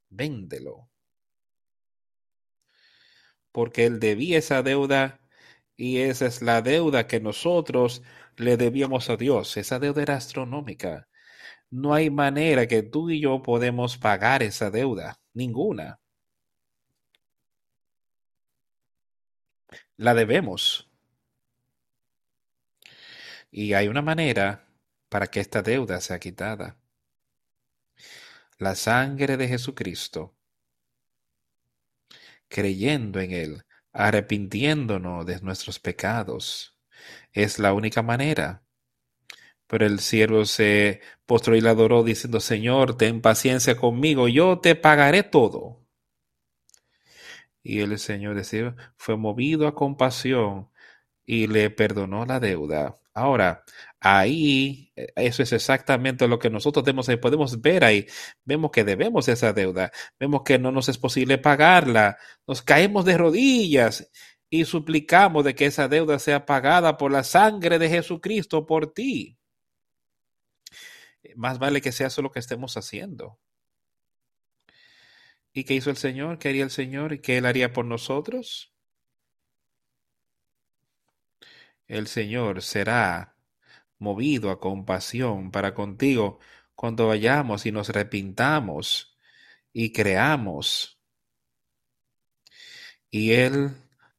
[0.09, 0.89] véndelo.
[3.51, 5.19] Porque él debía esa deuda
[5.75, 8.01] y esa es la deuda que nosotros
[8.37, 9.57] le debíamos a Dios.
[9.57, 11.07] Esa deuda era astronómica.
[11.69, 15.19] No hay manera que tú y yo podemos pagar esa deuda.
[15.33, 15.99] Ninguna.
[19.97, 20.89] La debemos.
[23.51, 24.66] Y hay una manera
[25.09, 26.77] para que esta deuda sea quitada.
[28.57, 30.35] La sangre de Jesucristo.
[32.47, 33.63] Creyendo en Él
[33.97, 36.77] arrepintiéndonos de nuestros pecados.
[37.33, 38.63] Es la única manera.
[39.65, 44.75] Pero el siervo se postró y le adoró diciendo, Señor, ten paciencia conmigo, yo te
[44.75, 45.81] pagaré todo.
[47.63, 50.69] Y el Señor decía, fue movido a compasión
[51.25, 52.99] y le perdonó la deuda.
[53.17, 53.63] Ahora,
[53.99, 58.05] ahí, eh, eso es exactamente lo que nosotros debemos, podemos ver ahí.
[58.45, 63.17] Vemos que debemos esa deuda, vemos que no nos es posible pagarla, nos caemos de
[63.17, 64.11] rodillas
[64.51, 69.39] y suplicamos de que esa deuda sea pagada por la sangre de Jesucristo por ti.
[71.35, 73.39] Más vale que sea eso lo que estemos haciendo.
[75.53, 76.37] ¿Y qué hizo el Señor?
[76.37, 77.13] ¿Qué haría el Señor?
[77.13, 78.76] ¿Y qué Él haría por nosotros?
[81.87, 83.35] El Señor será
[83.99, 86.39] movido a compasión para contigo
[86.75, 89.17] cuando vayamos y nos arrepintamos
[89.73, 90.99] y creamos.
[93.09, 93.71] Y Él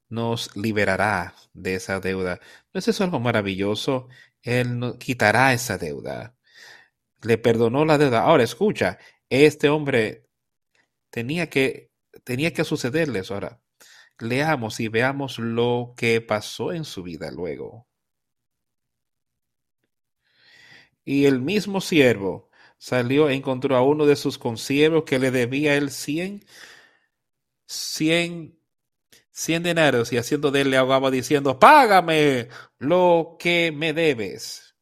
[0.08, 2.40] nos liberará de esa deuda.
[2.72, 4.08] ¿No es eso algo maravilloso?
[4.42, 6.36] Él nos quitará esa deuda.
[7.22, 8.22] Le perdonó la deuda.
[8.22, 8.98] Ahora escucha,
[9.28, 10.28] este hombre
[11.10, 11.90] tenía que,
[12.24, 13.34] tenía que sucederle eso.
[13.34, 13.60] Ahora,
[14.18, 17.86] leamos y veamos lo que pasó en su vida luego.
[21.04, 25.74] Y el mismo siervo salió e encontró a uno de sus consiervos que le debía
[25.74, 26.44] el cien,
[27.66, 28.58] cien,
[29.30, 32.48] cien denarios y haciendo de él le ahogaba diciendo, págame
[32.78, 34.74] lo que me debes.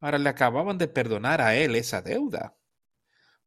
[0.00, 2.56] Ahora le acababan de perdonar a él esa deuda.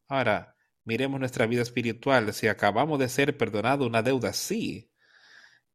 [0.08, 0.51] Ahora,
[0.84, 2.34] Miremos nuestra vida espiritual.
[2.34, 4.90] Si acabamos de ser perdonados una deuda así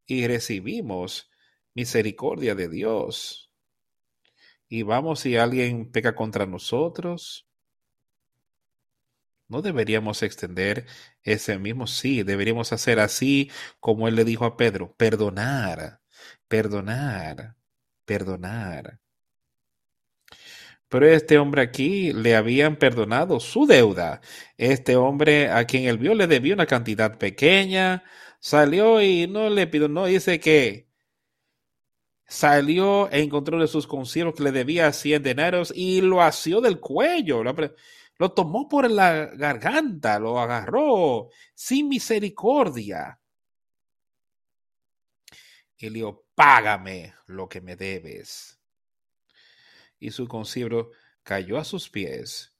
[0.07, 1.31] y recibimos
[1.75, 3.51] misericordia de Dios
[4.69, 7.47] y vamos si alguien peca contra nosotros,
[9.49, 10.87] no deberíamos extender
[11.23, 16.01] ese mismo sí, deberíamos hacer así como él le dijo a Pedro, perdonar,
[16.49, 17.57] perdonar,
[18.05, 19.01] perdonar.
[20.89, 24.20] Pero este hombre aquí le habían perdonado su deuda.
[24.57, 28.05] Este hombre a quien él vio le debía una cantidad pequeña,
[28.39, 30.89] salió y no le pidió, no dice que
[32.26, 36.80] salió e encontró de sus conciertos que le debía 100 denarios y lo asió del
[36.80, 37.55] cuello, lo,
[38.18, 43.20] lo tomó por la garganta, lo agarró sin misericordia.
[45.78, 48.56] Y le dijo, págame lo que me debes
[49.99, 50.90] y su consiervo
[51.22, 52.57] cayó a sus pies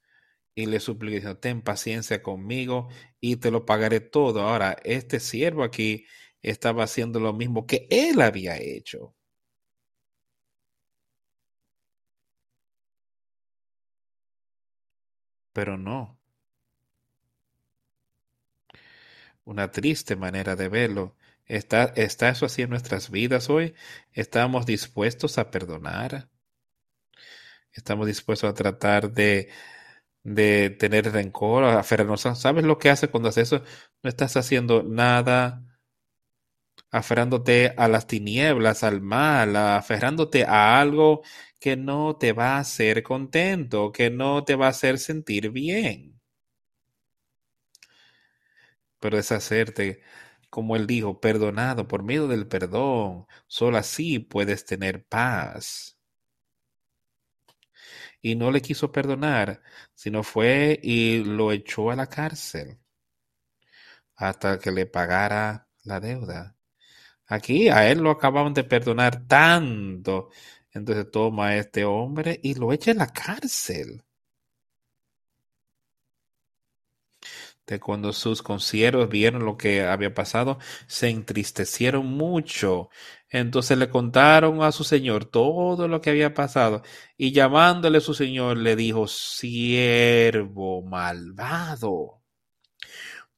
[0.55, 2.89] y le suplicó, ten paciencia conmigo
[3.21, 4.41] y te lo pagaré todo.
[4.41, 6.05] Ahora, este siervo aquí
[6.41, 9.13] estaba haciendo lo mismo que él había hecho.
[15.53, 16.17] Pero no.
[19.45, 21.15] Una triste manera de verlo.
[21.45, 23.73] ¿Está, ¿Está eso así en nuestras vidas hoy?
[24.13, 26.29] ¿Estamos dispuestos a perdonar?
[27.77, 29.49] Estamos dispuestos a tratar de,
[30.23, 32.21] de tener rencor, a aferrarnos.
[32.21, 33.63] ¿Sabes lo que hace cuando haces eso?
[34.03, 35.63] No estás haciendo nada
[36.91, 41.21] aferrándote a las tinieblas, al mal, aferrándote a algo
[41.59, 46.19] que no te va a hacer contento, que no te va a hacer sentir bien.
[48.99, 50.01] Pero deshacerte,
[50.49, 55.96] como él dijo, perdonado por medio del perdón, solo así puedes tener paz
[58.31, 59.61] y no le quiso perdonar,
[59.95, 62.77] sino fue y lo echó a la cárcel
[64.17, 66.55] hasta que le pagara la deuda.
[67.27, 70.29] Aquí a él lo acababan de perdonar tanto.
[70.71, 74.03] Entonces toma a este hombre y lo echa en la cárcel.
[77.67, 80.57] de cuando sus conciervos vieron lo que había pasado,
[80.87, 82.89] se entristecieron mucho.
[83.29, 86.81] Entonces le contaron a su señor todo lo que había pasado
[87.17, 92.21] y llamándole su señor le dijo, siervo malvado,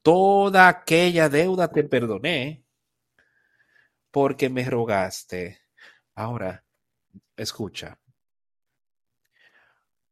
[0.02, 2.64] toda aquella deuda te perdoné
[4.10, 5.60] porque me rogaste.
[6.14, 6.64] Ahora,
[7.36, 7.98] escucha,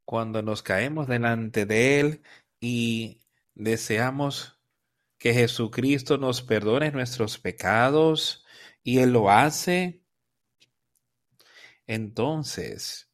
[0.04, 2.22] cuando nos caemos delante de Él
[2.60, 3.20] y
[3.54, 4.58] deseamos
[5.18, 8.44] que Jesucristo nos perdone nuestros pecados
[8.88, 10.00] y Él lo hace,
[11.86, 13.10] entonces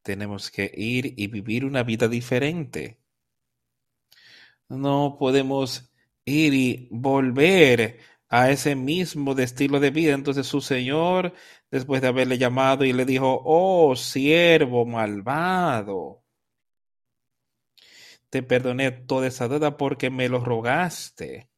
[0.00, 2.98] tenemos que ir y vivir una vida diferente.
[4.70, 5.92] No podemos
[6.24, 7.98] ir y volver
[8.30, 10.14] a ese mismo estilo de vida.
[10.14, 11.34] Entonces su Señor,
[11.70, 16.24] después de haberle llamado y le dijo, oh siervo malvado,
[18.30, 21.51] te perdoné toda esa deuda porque me lo rogaste.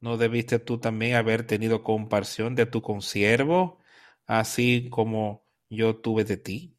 [0.00, 3.80] ¿No debiste tú también haber tenido compasión de tu consiervo,
[4.26, 6.76] así como yo tuve de ti?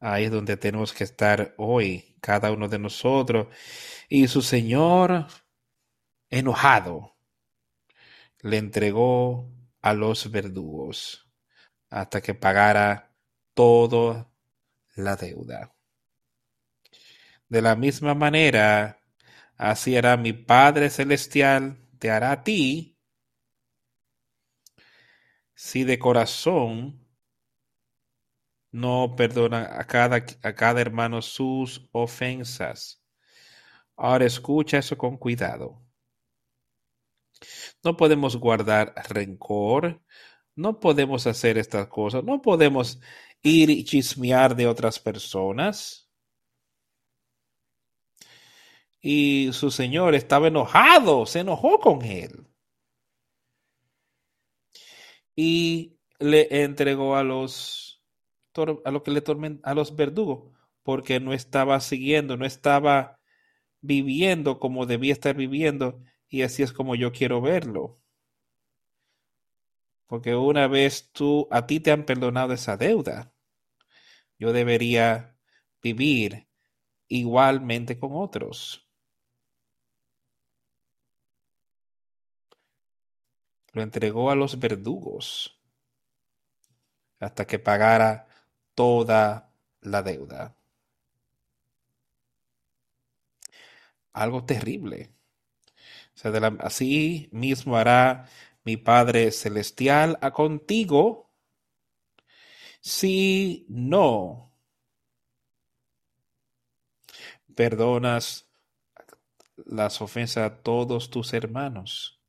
[0.00, 3.46] Ahí es donde tenemos que estar hoy, cada uno de nosotros.
[4.08, 5.26] Y su Señor,
[6.28, 7.14] enojado,
[8.40, 9.48] le entregó
[9.80, 11.28] a los verdugos
[11.88, 13.14] hasta que pagara
[13.54, 14.32] todo
[14.96, 15.72] la deuda.
[17.48, 19.01] De la misma manera,
[19.56, 22.98] así hará mi Padre Celestial, te hará a ti,
[25.54, 27.06] si de corazón
[28.72, 33.02] no perdona a cada, a cada hermano sus ofensas.
[33.96, 35.82] Ahora escucha eso con cuidado.
[37.84, 40.02] No podemos guardar rencor,
[40.54, 43.00] no podemos hacer estas cosas, no podemos
[43.42, 46.01] ir y chismear de otras personas.
[49.02, 52.46] Y su señor estaba enojado, se enojó con él.
[55.36, 57.92] Y le entregó a los
[58.84, 59.22] a lo que le
[59.62, 60.52] a los verdugos,
[60.82, 63.18] porque no estaba siguiendo, no estaba
[63.80, 67.98] viviendo como debía estar viviendo, y así es como yo quiero verlo.
[70.06, 73.32] Porque una vez tú, a ti te han perdonado esa deuda,
[74.38, 75.36] yo debería
[75.82, 76.48] vivir
[77.08, 78.86] igualmente con otros.
[83.72, 85.58] Lo entregó a los verdugos
[87.20, 88.26] hasta que pagara
[88.74, 90.56] toda la deuda.
[94.12, 95.10] Algo terrible.
[96.60, 98.28] así mismo hará
[98.64, 101.30] mi Padre Celestial a contigo
[102.80, 104.52] si no
[107.54, 108.48] perdonas
[109.56, 112.21] las ofensas a todos tus hermanos.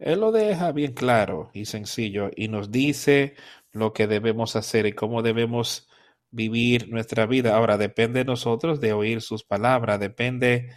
[0.00, 3.34] Él lo deja bien claro y sencillo y nos dice
[3.70, 5.88] lo que debemos hacer y cómo debemos
[6.30, 7.54] vivir nuestra vida.
[7.54, 10.70] Ahora depende de nosotros de oír sus palabras, depende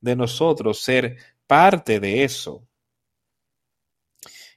[0.00, 2.68] de nosotros ser parte de eso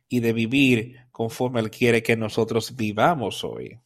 [0.08, 3.80] y de vivir conforme Él quiere que nosotros vivamos hoy.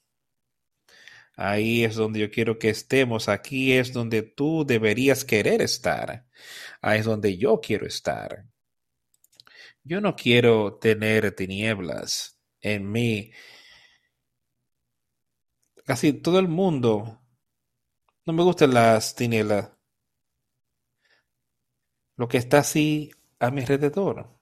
[1.37, 3.29] Ahí es donde yo quiero que estemos.
[3.29, 6.25] Aquí es donde tú deberías querer estar.
[6.81, 8.45] Ahí es donde yo quiero estar.
[9.85, 13.31] Yo no quiero tener tinieblas en mí.
[15.85, 17.21] Casi todo el mundo.
[18.25, 19.71] No me gustan las tinieblas.
[22.17, 24.37] Lo que está así a mi alrededor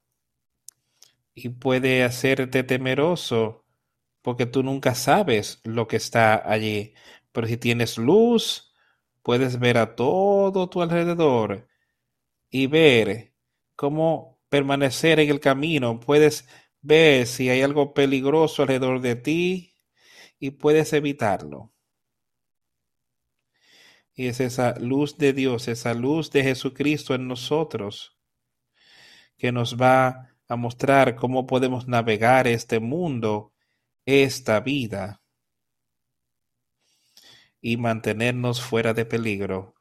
[1.33, 3.65] y puede hacerte temeroso
[4.21, 6.93] porque tú nunca sabes lo que está allí.
[7.31, 8.73] Pero si tienes luz,
[9.23, 11.67] puedes ver a todo tu alrededor
[12.51, 13.33] y ver
[13.75, 15.99] cómo permanecer en el camino.
[15.99, 16.47] Puedes
[16.79, 19.73] ver si hay algo peligroso alrededor de ti
[20.37, 21.73] y puedes evitarlo.
[24.13, 28.15] Y es esa luz de Dios, esa luz de Jesucristo en nosotros
[29.39, 33.53] que nos va a mostrar cómo podemos navegar este mundo,
[34.05, 35.23] esta vida,
[37.59, 39.73] y mantenernos fuera de peligro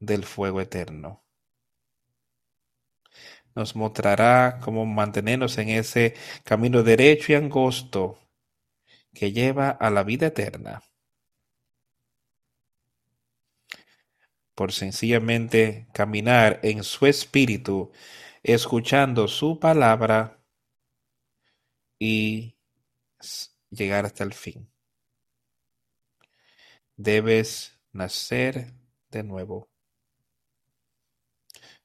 [0.00, 1.29] del fuego eterno.
[3.54, 6.14] Nos mostrará cómo mantenernos en ese
[6.44, 8.18] camino derecho y angosto
[9.14, 10.82] que lleva a la vida eterna.
[14.54, 17.92] Por sencillamente caminar en su espíritu
[18.42, 20.38] escuchando su palabra
[21.98, 22.56] y
[23.70, 24.70] llegar hasta el fin.
[27.02, 28.74] debes nacer
[29.10, 29.70] de nuevo.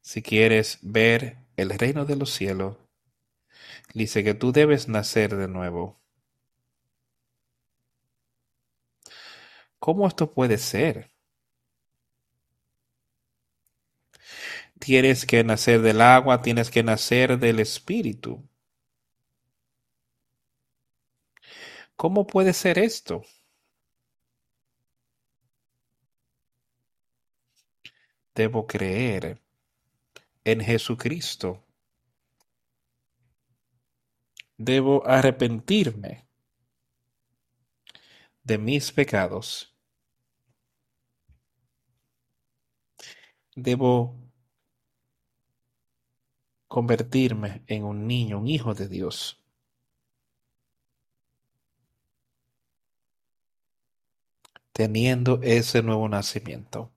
[0.02, 2.78] Si quieres ver el reino de los cielos,
[3.96, 6.00] dice que tú debes nacer de nuevo.
[9.80, 11.12] ¿Cómo esto puede ser?
[14.80, 18.42] Tienes que nacer del agua, tienes que nacer del espíritu.
[21.98, 23.24] ¿Cómo puede ser esto?
[28.36, 29.42] Debo creer
[30.46, 31.62] en Jesucristo.
[34.58, 36.26] Debo arrepentirme
[38.44, 39.76] de mis pecados.
[43.56, 44.16] Debo
[46.68, 49.42] convertirme en un niño, un hijo de Dios.
[54.72, 56.95] Teniendo ese nuevo nacimiento.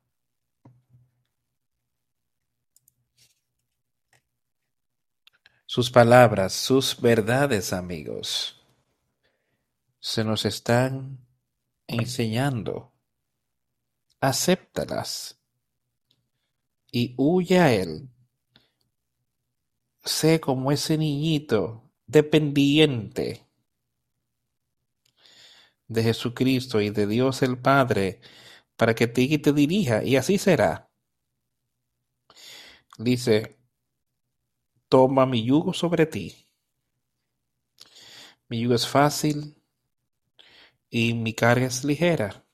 [5.71, 8.59] Sus palabras, sus verdades, amigos,
[10.01, 11.19] se nos están
[11.87, 12.95] enseñando.
[14.19, 15.39] Acéptalas
[16.91, 18.09] y huye a Él.
[20.03, 23.47] Sé como ese niñito dependiente
[25.87, 28.23] de Jesucristo y de Dios el Padre
[28.75, 30.89] para que te, te dirija y así será.
[32.97, 33.58] Dice,
[34.89, 36.47] toma mi yugo sobre ti.
[38.49, 39.55] Mi yugo es fácil
[40.91, 42.45] y mi carga es ligera.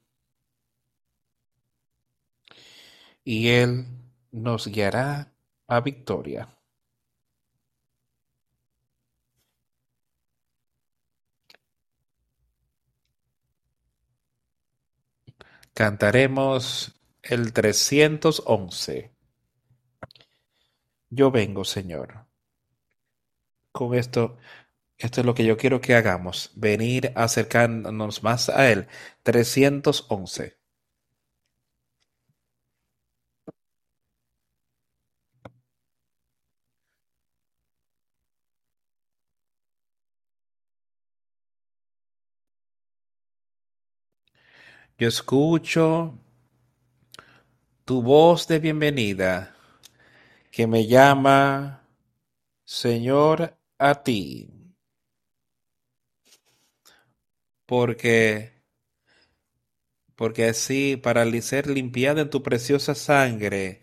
[3.24, 3.86] Y Él
[4.32, 5.32] nos guiará
[5.66, 6.48] a victoria.
[15.74, 19.13] Cantaremos el 311.
[21.16, 22.26] Yo vengo, Señor.
[23.72, 24.36] Con esto,
[24.98, 28.88] esto es lo que yo quiero que hagamos, venir acercándonos más a Él.
[29.22, 30.58] 311.
[44.98, 46.18] Yo escucho
[47.84, 49.54] tu voz de bienvenida
[50.54, 51.88] que me llama,
[52.64, 54.48] Señor, a ti.
[57.66, 58.62] Porque,
[60.14, 63.82] porque así, para ser limpiada en tu preciosa sangre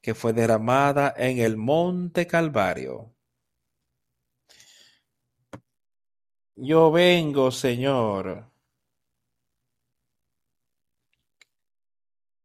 [0.00, 3.12] que fue derramada en el monte Calvario.
[6.54, 8.52] Yo vengo, Señor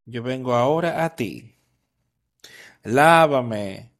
[0.06, 1.59] Yo vengo ahora a ti.
[2.84, 3.92] Lávame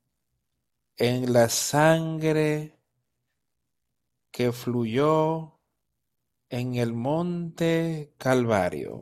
[0.96, 2.78] en la sangre
[4.32, 5.60] que fluyó
[6.50, 9.02] en el monte Calvario.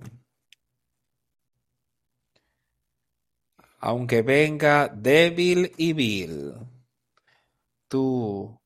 [3.79, 6.55] Aunque venga débil y vil,
[7.87, 8.59] tú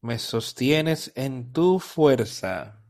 [0.00, 2.83] me sostienes en tu fuerza.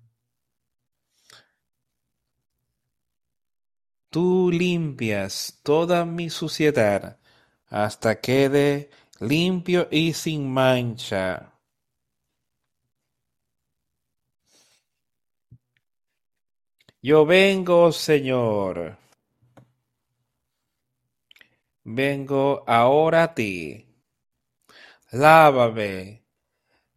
[4.14, 7.18] Tú limpias toda mi suciedad
[7.66, 8.88] hasta quede
[9.18, 11.52] limpio y sin mancha.
[17.02, 18.96] Yo vengo, Señor.
[21.82, 23.84] Vengo ahora a ti.
[25.10, 26.22] Lávame,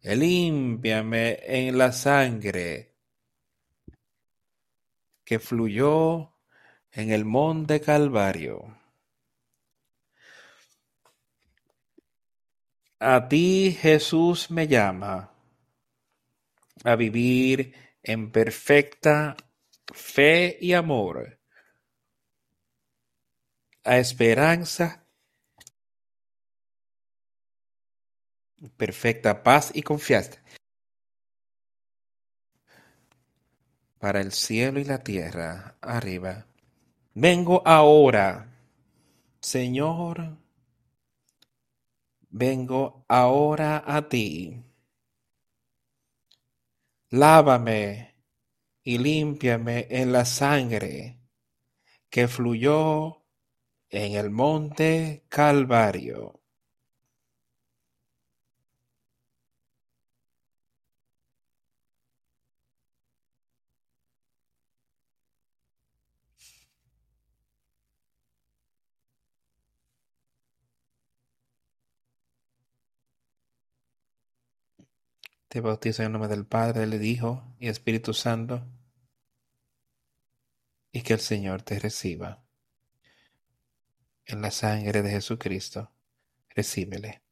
[0.02, 2.94] límpiame en la sangre
[5.24, 6.37] que fluyó
[6.92, 8.76] en el monte Calvario.
[13.00, 15.32] A ti Jesús me llama
[16.84, 19.36] a vivir en perfecta
[19.92, 21.38] fe y amor,
[23.84, 25.04] a esperanza,
[28.76, 30.42] perfecta paz y confianza
[33.98, 36.47] para el cielo y la tierra arriba.
[37.14, 38.48] Vengo ahora,
[39.40, 40.36] Señor,
[42.30, 44.62] vengo ahora a ti.
[47.10, 48.14] Lávame
[48.82, 51.18] y límpiame en la sangre
[52.10, 53.24] que fluyó
[53.90, 56.37] en el monte Calvario.
[75.60, 78.64] Te en el nombre del Padre, del Hijo y Espíritu Santo.
[80.92, 82.44] Y que el Señor te reciba.
[84.24, 85.90] En la sangre de Jesucristo,
[86.50, 87.22] recíbele.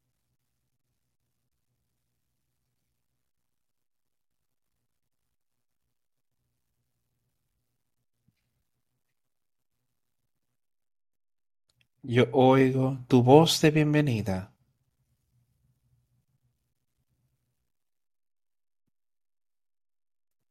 [12.02, 14.55] Yo oigo tu voz de bienvenida.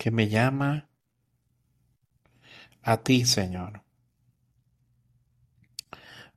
[0.06, 0.88] Que me llama
[2.84, 3.82] a ti, Señor,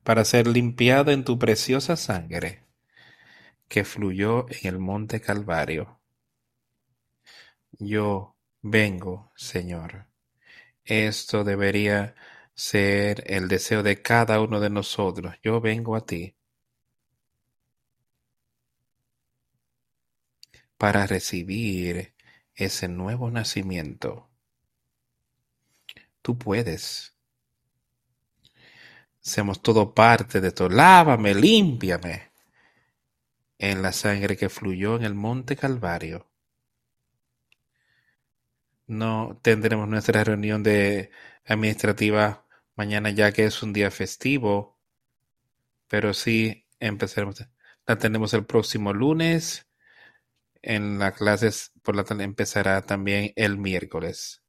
[0.03, 2.65] para ser limpiado en tu preciosa sangre
[3.69, 6.01] que fluyó en el monte Calvario.
[7.73, 10.07] Yo vengo, Señor.
[10.87, 12.15] Esto debería
[12.55, 15.35] ser el deseo de cada uno de nosotros.
[15.43, 16.35] Yo vengo a ti
[20.79, 22.15] para recibir
[22.59, 24.29] ese nuevo nacimiento.
[26.23, 27.15] Tú puedes.
[29.21, 30.69] Seamos todo parte de todo.
[30.69, 32.33] Lávame, límpiame
[33.59, 36.27] en la sangre que fluyó en el monte Calvario.
[38.89, 41.11] No tendremos nuestra reunión de
[41.45, 42.45] administrativa
[42.75, 44.79] mañana ya que es un día festivo,
[45.87, 47.47] pero sí empezaremos.
[47.87, 49.68] La tenemos el próximo lunes
[50.63, 54.43] en las clases por la tarde empezará también el miércoles.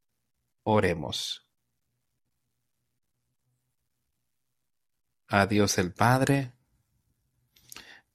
[0.63, 1.47] Oremos.
[5.27, 6.53] A Dios el Padre.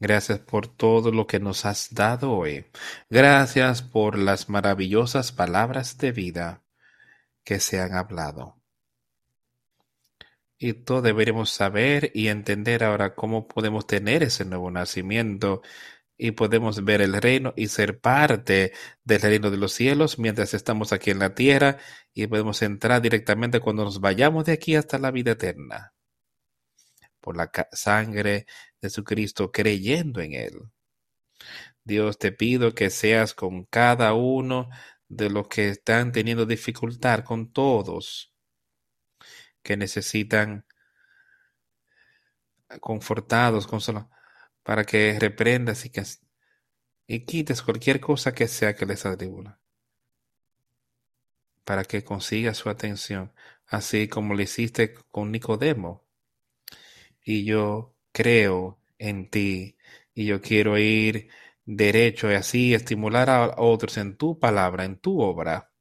[0.01, 2.66] Gracias por todo lo que nos has dado hoy.
[3.09, 6.62] Gracias por las maravillosas palabras de vida
[7.45, 8.61] que se han hablado.
[10.59, 15.62] Y todos deberíamos saber y entender ahora cómo podemos tener ese nuevo nacimiento
[16.16, 18.73] y podemos ver el reino y ser parte
[19.05, 21.78] del reino de los cielos mientras estamos aquí en la tierra
[22.12, 25.93] y podemos entrar directamente cuando nos vayamos de aquí hasta la vida eterna
[27.20, 28.47] por la sangre
[28.81, 30.61] de Jesucristo creyendo en él.
[31.82, 34.69] Dios te pido que seas con cada uno
[35.09, 38.32] de los que están teniendo dificultad, con todos
[39.62, 40.66] que necesitan
[42.81, 44.14] confortados, consolados
[44.65, 46.05] para que reprendas y, que,
[47.24, 49.61] quites cualquier cosa que sea que les atribula,
[51.65, 53.32] para que consiga su atención,
[53.66, 56.05] así como lo hiciste con Nicodemo.
[57.23, 59.77] Y yo creo en ti
[60.15, 61.28] y yo quiero ir
[61.66, 65.73] derecho y así estimular a otros en tu palabra, en tu obra.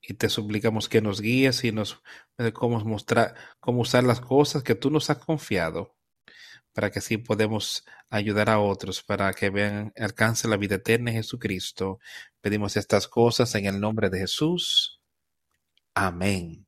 [0.00, 2.02] Y te suplicamos que nos guíes y nos
[2.54, 5.96] cómo mostrar, cómo usar las cosas que tú nos has confiado
[6.72, 11.18] para que así podemos ayudar a otros, para que vean, alcance la vida eterna en
[11.18, 11.98] Jesucristo.
[12.40, 15.00] Pedimos estas cosas en el nombre de Jesús.
[15.94, 16.66] Amén.